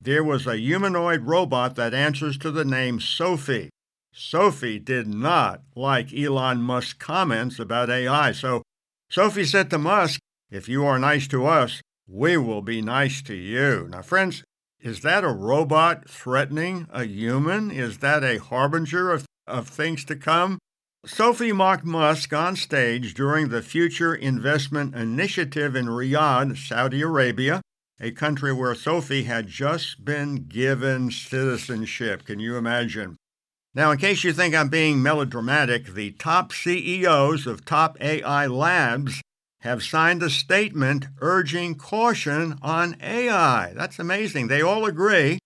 There 0.00 0.24
was 0.24 0.46
a 0.46 0.56
humanoid 0.56 1.22
robot 1.22 1.76
that 1.76 1.94
answers 1.94 2.38
to 2.38 2.50
the 2.50 2.64
name 2.64 3.00
Sophie. 3.00 3.70
Sophie 4.12 4.78
did 4.78 5.06
not 5.06 5.62
like 5.74 6.14
Elon 6.14 6.62
Musk's 6.62 6.92
comments 6.92 7.58
about 7.58 7.90
AI, 7.90 8.32
so 8.32 8.62
Sophie 9.10 9.44
said 9.44 9.70
to 9.70 9.78
Musk, 9.78 10.20
If 10.50 10.68
you 10.68 10.84
are 10.84 10.98
nice 10.98 11.28
to 11.28 11.46
us, 11.46 11.80
we 12.06 12.36
will 12.36 12.62
be 12.62 12.80
nice 12.80 13.22
to 13.22 13.34
you. 13.34 13.88
Now, 13.90 14.02
friends, 14.02 14.42
is 14.80 15.00
that 15.00 15.24
a 15.24 15.28
robot 15.28 16.08
threatening 16.08 16.86
a 16.90 17.04
human? 17.04 17.70
Is 17.70 17.98
that 17.98 18.22
a 18.22 18.38
harbinger 18.38 19.10
of 19.10 19.26
of 19.48 19.68
things 19.68 20.04
to 20.04 20.14
come. 20.14 20.58
Sophie 21.06 21.52
mocked 21.52 21.84
Musk 21.84 22.32
on 22.32 22.54
stage 22.54 23.14
during 23.14 23.48
the 23.48 23.62
Future 23.62 24.14
Investment 24.14 24.94
Initiative 24.94 25.74
in 25.74 25.86
Riyadh, 25.86 26.56
Saudi 26.56 27.02
Arabia, 27.02 27.60
a 28.00 28.10
country 28.12 28.52
where 28.52 28.74
Sophie 28.74 29.24
had 29.24 29.46
just 29.46 30.04
been 30.04 30.46
given 30.46 31.10
citizenship. 31.10 32.24
Can 32.24 32.38
you 32.38 32.56
imagine? 32.56 33.16
Now, 33.74 33.90
in 33.90 33.98
case 33.98 34.24
you 34.24 34.32
think 34.32 34.54
I'm 34.54 34.68
being 34.68 35.02
melodramatic, 35.02 35.86
the 35.94 36.12
top 36.12 36.52
CEOs 36.52 37.46
of 37.46 37.64
top 37.64 37.96
AI 38.00 38.46
labs 38.46 39.20
have 39.60 39.82
signed 39.82 40.22
a 40.22 40.30
statement 40.30 41.06
urging 41.20 41.74
caution 41.74 42.58
on 42.62 42.96
AI. 43.02 43.72
That's 43.74 43.98
amazing. 43.98 44.48
They 44.48 44.62
all 44.62 44.86
agree, 44.86 45.38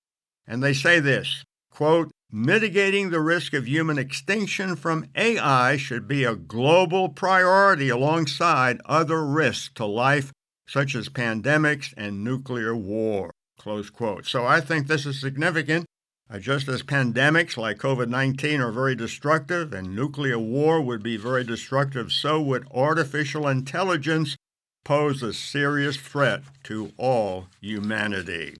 and 0.46 0.62
they 0.62 0.74
say 0.74 1.00
this 1.00 1.44
quote, 1.70 2.10
Mitigating 2.34 3.10
the 3.10 3.20
risk 3.20 3.52
of 3.52 3.68
human 3.68 3.98
extinction 3.98 4.74
from 4.74 5.06
AI 5.14 5.76
should 5.76 6.08
be 6.08 6.24
a 6.24 6.34
global 6.34 7.10
priority 7.10 7.90
alongside 7.90 8.80
other 8.86 9.22
risks 9.22 9.70
to 9.74 9.84
life, 9.84 10.32
such 10.66 10.94
as 10.94 11.08
pandemics 11.08 11.92
and 11.96 12.24
nuclear 12.24 12.74
war. 12.74 13.32
Close 13.58 13.90
quote. 13.90 14.26
So 14.26 14.46
I 14.46 14.60
think 14.60 14.86
this 14.86 15.06
is 15.06 15.20
significant. 15.20 15.86
Uh, 16.30 16.38
just 16.38 16.66
as 16.68 16.82
pandemics 16.82 17.56
like 17.56 17.78
COVID 17.78 18.08
19 18.08 18.60
are 18.60 18.72
very 18.72 18.94
destructive 18.94 19.72
and 19.72 19.94
nuclear 19.94 20.38
war 20.38 20.80
would 20.80 21.02
be 21.02 21.16
very 21.16 21.44
destructive, 21.44 22.10
so 22.10 22.40
would 22.40 22.66
artificial 22.72 23.46
intelligence 23.46 24.36
pose 24.84 25.22
a 25.22 25.32
serious 25.32 25.96
threat 25.96 26.42
to 26.64 26.92
all 26.96 27.46
humanity. 27.60 28.56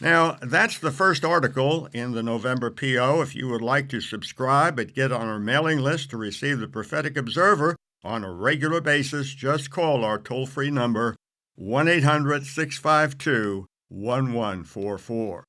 Now, 0.00 0.36
that's 0.42 0.78
the 0.78 0.90
first 0.90 1.24
article 1.24 1.88
in 1.92 2.12
the 2.12 2.22
November 2.22 2.70
PO. 2.70 3.22
If 3.22 3.34
you 3.34 3.48
would 3.48 3.62
like 3.62 3.88
to 3.90 4.00
subscribe 4.00 4.78
and 4.78 4.94
get 4.94 5.10
on 5.10 5.26
our 5.26 5.38
mailing 5.38 5.80
list 5.80 6.10
to 6.10 6.18
receive 6.18 6.60
the 6.60 6.68
Prophetic 6.68 7.16
Observer 7.16 7.76
on 8.04 8.22
a 8.22 8.30
regular 8.30 8.80
basis, 8.80 9.32
just 9.32 9.70
call 9.70 10.04
our 10.04 10.18
toll 10.18 10.46
free 10.46 10.70
number 10.70 11.16
1 11.56 11.88
800 11.88 12.44
652 12.44 13.66
1144. 13.88 15.44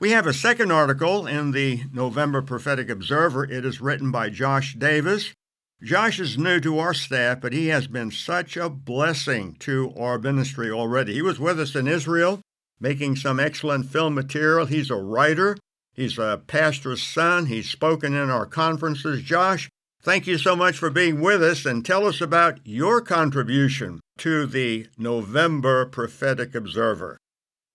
We 0.00 0.10
have 0.10 0.26
a 0.26 0.32
second 0.32 0.72
article 0.72 1.26
in 1.26 1.52
the 1.52 1.82
November 1.92 2.40
Prophetic 2.40 2.88
Observer. 2.88 3.44
It 3.44 3.64
is 3.66 3.80
written 3.80 4.10
by 4.10 4.30
Josh 4.30 4.74
Davis. 4.74 5.34
Josh 5.82 6.18
is 6.18 6.38
new 6.38 6.58
to 6.60 6.78
our 6.78 6.94
staff, 6.94 7.42
but 7.42 7.52
he 7.52 7.68
has 7.68 7.86
been 7.86 8.10
such 8.10 8.56
a 8.56 8.70
blessing 8.70 9.56
to 9.60 9.92
our 9.96 10.18
ministry 10.18 10.70
already. 10.70 11.12
He 11.12 11.22
was 11.22 11.38
with 11.38 11.60
us 11.60 11.74
in 11.74 11.86
Israel 11.86 12.40
making 12.80 13.16
some 13.16 13.38
excellent 13.38 13.86
film 13.86 14.14
material. 14.14 14.64
He's 14.66 14.90
a 14.90 14.96
writer, 14.96 15.56
he's 15.92 16.18
a 16.18 16.42
pastor's 16.46 17.02
son, 17.02 17.46
he's 17.46 17.68
spoken 17.68 18.14
in 18.14 18.30
our 18.30 18.46
conferences. 18.46 19.22
Josh, 19.22 19.68
thank 20.02 20.26
you 20.26 20.38
so 20.38 20.56
much 20.56 20.76
for 20.78 20.90
being 20.90 21.20
with 21.20 21.42
us 21.42 21.64
and 21.64 21.84
tell 21.84 22.06
us 22.06 22.20
about 22.20 22.60
your 22.64 23.00
contribution 23.00 24.00
to 24.18 24.46
the 24.46 24.86
November 24.98 25.86
Prophetic 25.86 26.54
Observer. 26.54 27.18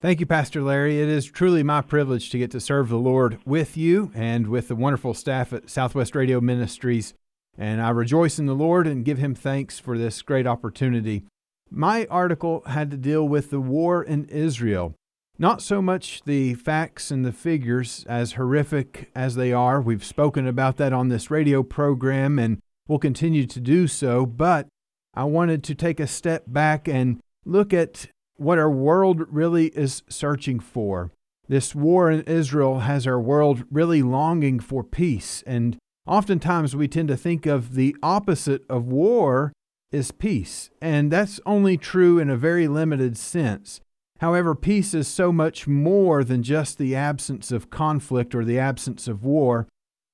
Thank 0.00 0.20
you, 0.20 0.26
Pastor 0.26 0.62
Larry. 0.62 1.00
It 1.00 1.08
is 1.08 1.26
truly 1.26 1.64
my 1.64 1.80
privilege 1.80 2.30
to 2.30 2.38
get 2.38 2.52
to 2.52 2.60
serve 2.60 2.88
the 2.88 2.96
Lord 2.96 3.38
with 3.44 3.76
you 3.76 4.12
and 4.14 4.46
with 4.46 4.68
the 4.68 4.76
wonderful 4.76 5.12
staff 5.12 5.52
at 5.52 5.68
Southwest 5.68 6.14
Radio 6.14 6.40
Ministries. 6.40 7.14
And 7.56 7.82
I 7.82 7.90
rejoice 7.90 8.38
in 8.38 8.46
the 8.46 8.54
Lord 8.54 8.86
and 8.86 9.04
give 9.04 9.18
him 9.18 9.34
thanks 9.34 9.80
for 9.80 9.98
this 9.98 10.22
great 10.22 10.46
opportunity. 10.46 11.24
My 11.68 12.06
article 12.06 12.62
had 12.66 12.92
to 12.92 12.96
deal 12.96 13.26
with 13.26 13.50
the 13.50 13.60
war 13.60 14.04
in 14.04 14.26
Israel. 14.26 14.94
Not 15.40 15.62
so 15.62 15.80
much 15.80 16.22
the 16.24 16.54
facts 16.54 17.12
and 17.12 17.24
the 17.24 17.32
figures, 17.32 18.04
as 18.08 18.32
horrific 18.32 19.10
as 19.14 19.36
they 19.36 19.52
are. 19.52 19.80
We've 19.80 20.04
spoken 20.04 20.48
about 20.48 20.78
that 20.78 20.92
on 20.92 21.08
this 21.08 21.30
radio 21.30 21.62
program 21.62 22.40
and 22.40 22.58
we'll 22.88 22.98
continue 22.98 23.46
to 23.46 23.60
do 23.60 23.86
so, 23.86 24.26
but 24.26 24.66
I 25.14 25.24
wanted 25.24 25.62
to 25.64 25.76
take 25.76 26.00
a 26.00 26.08
step 26.08 26.44
back 26.48 26.88
and 26.88 27.20
look 27.44 27.72
at 27.72 28.08
what 28.36 28.58
our 28.58 28.70
world 28.70 29.32
really 29.32 29.66
is 29.68 30.02
searching 30.08 30.58
for. 30.58 31.12
This 31.46 31.74
war 31.74 32.10
in 32.10 32.22
Israel 32.22 32.80
has 32.80 33.06
our 33.06 33.20
world 33.20 33.64
really 33.70 34.02
longing 34.02 34.58
for 34.60 34.84
peace, 34.84 35.42
and 35.46 35.78
oftentimes 36.06 36.76
we 36.76 36.88
tend 36.88 37.08
to 37.08 37.16
think 37.16 37.46
of 37.46 37.74
the 37.74 37.96
opposite 38.02 38.62
of 38.68 38.86
war 38.86 39.52
is 39.90 40.10
peace. 40.10 40.68
And 40.82 41.10
that's 41.10 41.40
only 41.46 41.76
true 41.76 42.18
in 42.18 42.28
a 42.28 42.36
very 42.36 42.68
limited 42.68 43.16
sense. 43.16 43.80
However, 44.18 44.54
peace 44.54 44.94
is 44.94 45.06
so 45.06 45.32
much 45.32 45.66
more 45.66 46.24
than 46.24 46.42
just 46.42 46.78
the 46.78 46.94
absence 46.94 47.52
of 47.52 47.70
conflict 47.70 48.34
or 48.34 48.44
the 48.44 48.58
absence 48.58 49.06
of 49.06 49.24
war. 49.24 49.68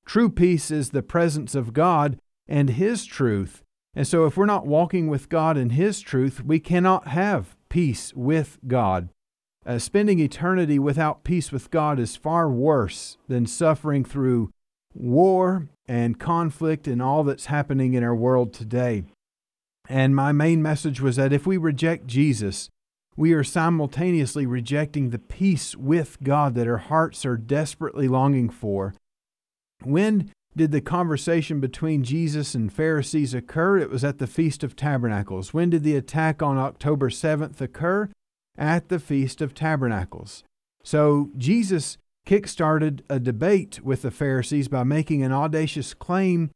True 0.05 0.29
peace 0.29 0.69
is 0.69 0.91
the 0.91 1.01
presence 1.01 1.55
of 1.55 1.73
God 1.73 2.19
and 2.47 2.71
His 2.71 3.05
truth. 3.05 3.63
And 3.95 4.07
so, 4.07 4.25
if 4.25 4.37
we're 4.37 4.45
not 4.45 4.67
walking 4.67 5.07
with 5.07 5.29
God 5.29 5.57
and 5.57 5.71
His 5.71 6.01
truth, 6.01 6.43
we 6.43 6.59
cannot 6.59 7.07
have 7.07 7.55
peace 7.69 8.13
with 8.13 8.59
God. 8.67 9.09
Uh, 9.65 9.79
spending 9.79 10.19
eternity 10.19 10.77
without 10.77 11.23
peace 11.23 11.51
with 11.51 11.71
God 11.71 11.99
is 11.99 12.15
far 12.15 12.49
worse 12.49 13.17
than 13.27 13.47
suffering 13.47 14.05
through 14.05 14.51
war 14.93 15.69
and 15.87 16.19
conflict 16.19 16.87
and 16.87 17.01
all 17.01 17.23
that's 17.23 17.47
happening 17.47 17.93
in 17.93 18.03
our 18.03 18.15
world 18.15 18.53
today. 18.53 19.05
And 19.89 20.15
my 20.15 20.31
main 20.31 20.61
message 20.61 21.01
was 21.01 21.15
that 21.15 21.33
if 21.33 21.47
we 21.47 21.57
reject 21.57 22.05
Jesus, 22.05 22.69
we 23.17 23.33
are 23.33 23.43
simultaneously 23.43 24.45
rejecting 24.45 25.09
the 25.09 25.19
peace 25.19 25.75
with 25.75 26.17
God 26.21 26.55
that 26.55 26.67
our 26.67 26.77
hearts 26.77 27.25
are 27.25 27.37
desperately 27.37 28.07
longing 28.07 28.49
for. 28.49 28.93
When 29.83 30.31
did 30.55 30.71
the 30.71 30.81
conversation 30.81 31.59
between 31.59 32.03
Jesus 32.03 32.55
and 32.55 32.71
Pharisees 32.71 33.33
occur? 33.33 33.77
It 33.77 33.89
was 33.89 34.03
at 34.03 34.19
the 34.19 34.27
Feast 34.27 34.63
of 34.63 34.75
Tabernacles. 34.75 35.53
When 35.53 35.69
did 35.69 35.83
the 35.83 35.95
attack 35.95 36.41
on 36.41 36.57
October 36.57 37.09
7th 37.09 37.59
occur? 37.61 38.09
At 38.57 38.87
the 38.87 38.99
Feast 38.99 39.41
of 39.41 39.53
Tabernacles. 39.53 40.43
So 40.83 41.29
Jesus 41.37 41.97
kick-started 42.25 43.03
a 43.09 43.19
debate 43.19 43.83
with 43.83 44.01
the 44.01 44.11
Pharisees 44.11 44.69
by 44.69 44.83
making 44.83 45.23
an 45.23 45.33
audacious 45.33 45.93
claim 45.93 46.51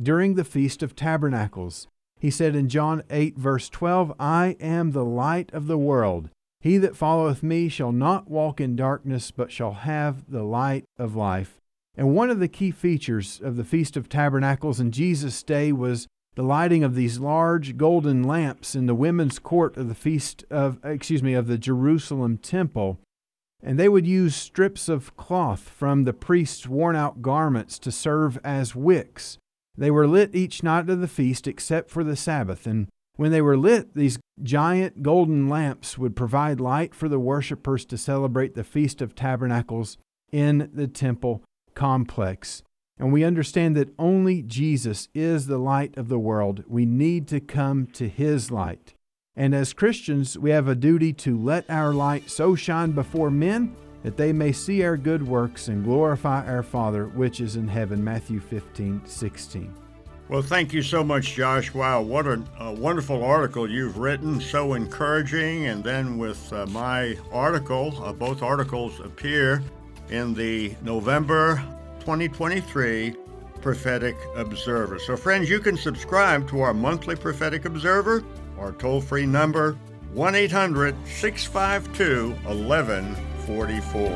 during 0.00 0.34
the 0.34 0.44
Feast 0.44 0.82
of 0.82 0.96
Tabernacles. 0.96 1.86
He 2.18 2.30
said 2.30 2.56
in 2.56 2.68
John 2.68 3.02
8, 3.10 3.36
verse 3.36 3.68
12, 3.68 4.14
I 4.18 4.56
am 4.60 4.92
the 4.92 5.04
light 5.04 5.50
of 5.52 5.66
the 5.66 5.78
world. 5.78 6.30
He 6.60 6.78
that 6.78 6.96
followeth 6.96 7.42
me 7.42 7.68
shall 7.68 7.92
not 7.92 8.30
walk 8.30 8.60
in 8.60 8.74
darkness, 8.74 9.30
but 9.30 9.52
shall 9.52 9.72
have 9.72 10.30
the 10.30 10.42
light 10.42 10.84
of 10.98 11.14
life. 11.14 11.60
And 11.96 12.14
one 12.14 12.30
of 12.30 12.40
the 12.40 12.48
key 12.48 12.70
features 12.70 13.40
of 13.42 13.56
the 13.56 13.64
Feast 13.64 13.96
of 13.96 14.08
Tabernacles 14.08 14.80
in 14.80 14.90
Jesus' 14.90 15.42
day 15.42 15.72
was 15.72 16.06
the 16.34 16.42
lighting 16.42 16.84
of 16.84 16.94
these 16.94 17.18
large 17.18 17.76
golden 17.76 18.22
lamps 18.22 18.74
in 18.74 18.86
the 18.86 18.94
women's 18.94 19.38
court 19.38 19.76
of 19.76 19.88
the 19.88 19.94
feast 19.94 20.44
of 20.50 20.78
excuse 20.84 21.22
me 21.22 21.32
of 21.32 21.46
the 21.46 21.56
Jerusalem 21.56 22.36
temple. 22.36 22.98
And 23.62 23.78
they 23.78 23.88
would 23.88 24.06
use 24.06 24.36
strips 24.36 24.88
of 24.88 25.16
cloth 25.16 25.68
from 25.68 26.04
the 26.04 26.12
priest's 26.12 26.66
worn 26.66 26.94
out 26.94 27.22
garments 27.22 27.78
to 27.80 27.90
serve 27.90 28.38
as 28.44 28.76
wicks. 28.76 29.38
They 29.76 29.90
were 29.90 30.06
lit 30.06 30.34
each 30.34 30.62
night 30.62 30.88
of 30.88 31.00
the 31.00 31.08
feast 31.08 31.46
except 31.46 31.90
for 31.90 32.02
the 32.02 32.16
Sabbath, 32.16 32.66
and 32.66 32.88
when 33.16 33.32
they 33.32 33.40
were 33.40 33.56
lit, 33.56 33.94
these 33.94 34.18
giant 34.42 35.02
golden 35.02 35.48
lamps 35.48 35.96
would 35.96 36.14
provide 36.14 36.60
light 36.60 36.94
for 36.94 37.08
the 37.08 37.18
worshippers 37.18 37.84
to 37.86 37.98
celebrate 37.98 38.54
the 38.54 38.64
Feast 38.64 39.00
of 39.00 39.14
Tabernacles 39.14 39.96
in 40.30 40.70
the 40.72 40.86
temple 40.86 41.42
complex. 41.74 42.62
And 42.98 43.12
we 43.12 43.24
understand 43.24 43.74
that 43.76 43.94
only 43.98 44.42
Jesus 44.42 45.08
is 45.14 45.46
the 45.46 45.58
light 45.58 45.96
of 45.96 46.08
the 46.08 46.18
world. 46.18 46.64
We 46.66 46.84
need 46.84 47.26
to 47.28 47.40
come 47.40 47.86
to 47.94 48.08
his 48.08 48.50
light. 48.50 48.94
And 49.34 49.54
as 49.54 49.74
Christians, 49.74 50.38
we 50.38 50.50
have 50.50 50.68
a 50.68 50.74
duty 50.74 51.12
to 51.14 51.38
let 51.38 51.68
our 51.70 51.92
light 51.92 52.30
so 52.30 52.54
shine 52.54 52.92
before 52.92 53.30
men 53.30 53.76
that 54.06 54.16
they 54.16 54.32
may 54.32 54.52
see 54.52 54.84
our 54.84 54.96
good 54.96 55.26
works 55.26 55.66
and 55.66 55.82
glorify 55.82 56.46
our 56.46 56.62
Father 56.62 57.06
which 57.06 57.40
is 57.40 57.56
in 57.56 57.66
heaven. 57.66 58.04
Matthew 58.04 58.38
15, 58.38 59.02
16. 59.04 59.74
Well, 60.28 60.42
thank 60.42 60.72
you 60.72 60.80
so 60.80 61.02
much, 61.02 61.34
Josh. 61.34 61.74
Wow, 61.74 62.02
what 62.02 62.24
a, 62.28 62.40
a 62.60 62.72
wonderful 62.72 63.24
article 63.24 63.68
you've 63.68 63.98
written, 63.98 64.40
so 64.40 64.74
encouraging. 64.74 65.66
And 65.66 65.82
then 65.82 66.18
with 66.18 66.52
uh, 66.52 66.66
my 66.66 67.18
article, 67.32 68.00
uh, 68.00 68.12
both 68.12 68.44
articles 68.44 69.00
appear 69.00 69.60
in 70.08 70.34
the 70.34 70.76
November 70.82 71.56
2023 71.98 73.12
Prophetic 73.60 74.16
Observer. 74.36 75.00
So, 75.00 75.16
friends, 75.16 75.50
you 75.50 75.58
can 75.58 75.76
subscribe 75.76 76.48
to 76.50 76.60
our 76.60 76.72
monthly 76.72 77.16
Prophetic 77.16 77.64
Observer. 77.64 78.22
Our 78.56 78.70
toll 78.70 79.00
free 79.00 79.26
number 79.26 79.76
1 80.12 80.36
800 80.36 80.94
652 81.08 82.36
11 82.48 83.35
44. 83.46 84.10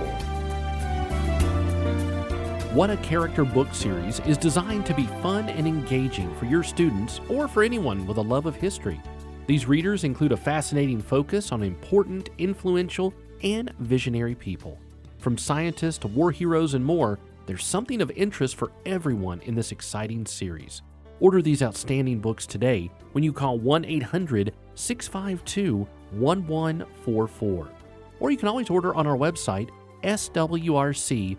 What 2.74 2.90
a 2.90 2.96
Character 2.96 3.44
book 3.44 3.72
series 3.72 4.20
is 4.20 4.36
designed 4.36 4.86
to 4.86 4.94
be 4.94 5.06
fun 5.22 5.48
and 5.48 5.68
engaging 5.68 6.34
for 6.36 6.46
your 6.46 6.64
students 6.64 7.20
or 7.28 7.46
for 7.46 7.62
anyone 7.62 8.06
with 8.06 8.16
a 8.16 8.22
love 8.22 8.46
of 8.46 8.56
history. 8.56 9.00
These 9.46 9.66
readers 9.66 10.04
include 10.04 10.32
a 10.32 10.36
fascinating 10.36 11.00
focus 11.00 11.52
on 11.52 11.62
important, 11.62 12.30
influential, 12.38 13.14
and 13.42 13.72
visionary 13.78 14.34
people. 14.34 14.78
From 15.18 15.38
scientists 15.38 15.98
to 15.98 16.08
war 16.08 16.32
heroes 16.32 16.74
and 16.74 16.84
more, 16.84 17.18
there's 17.46 17.64
something 17.64 18.02
of 18.02 18.10
interest 18.12 18.56
for 18.56 18.72
everyone 18.84 19.40
in 19.42 19.54
this 19.54 19.70
exciting 19.70 20.26
series. 20.26 20.82
Order 21.20 21.40
these 21.40 21.62
outstanding 21.62 22.18
books 22.18 22.46
today 22.46 22.90
when 23.12 23.22
you 23.22 23.32
call 23.32 23.58
1 23.58 23.84
800 23.84 24.54
652 24.74 25.86
1144 26.10 27.68
or 28.20 28.30
you 28.30 28.36
can 28.36 28.48
always 28.48 28.70
order 28.70 28.94
on 28.94 29.06
our 29.06 29.16
website, 29.16 29.70
swrc.com. 30.02 31.36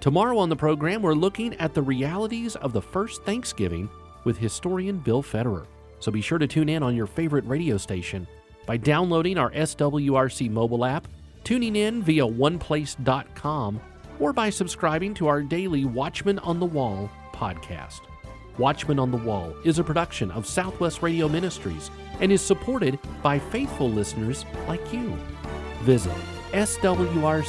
Tomorrow 0.00 0.36
on 0.38 0.48
the 0.50 0.56
program, 0.56 1.02
we're 1.02 1.14
looking 1.14 1.54
at 1.54 1.72
the 1.72 1.82
realities 1.82 2.56
of 2.56 2.72
the 2.72 2.82
first 2.82 3.24
Thanksgiving 3.24 3.88
with 4.24 4.36
historian 4.36 4.98
Bill 4.98 5.22
Federer. 5.22 5.66
So 5.98 6.12
be 6.12 6.20
sure 6.20 6.38
to 6.38 6.46
tune 6.46 6.68
in 6.68 6.82
on 6.82 6.94
your 6.94 7.06
favorite 7.06 7.46
radio 7.46 7.78
station 7.78 8.26
by 8.66 8.76
downloading 8.76 9.38
our 9.38 9.50
SWRC 9.52 10.50
mobile 10.50 10.84
app, 10.84 11.08
tuning 11.42 11.76
in 11.76 12.02
via 12.02 12.26
oneplace.com, 12.26 13.80
or 14.20 14.32
by 14.32 14.50
subscribing 14.50 15.14
to 15.14 15.26
our 15.26 15.42
daily 15.42 15.84
Watchman 15.84 16.38
on 16.40 16.60
the 16.60 16.66
Wall 16.66 17.10
podcast. 17.32 18.02
Watchman 18.58 18.98
on 18.98 19.10
the 19.10 19.16
Wall 19.16 19.54
is 19.64 19.78
a 19.78 19.84
production 19.84 20.30
of 20.30 20.46
Southwest 20.46 21.02
Radio 21.02 21.28
Ministries 21.28 21.90
and 22.20 22.32
is 22.32 22.40
supported 22.40 22.98
by 23.22 23.38
faithful 23.38 23.90
listeners 23.90 24.44
like 24.68 24.92
you. 24.92 25.16
Visit 25.82 26.12
swrc.com. 26.52 27.44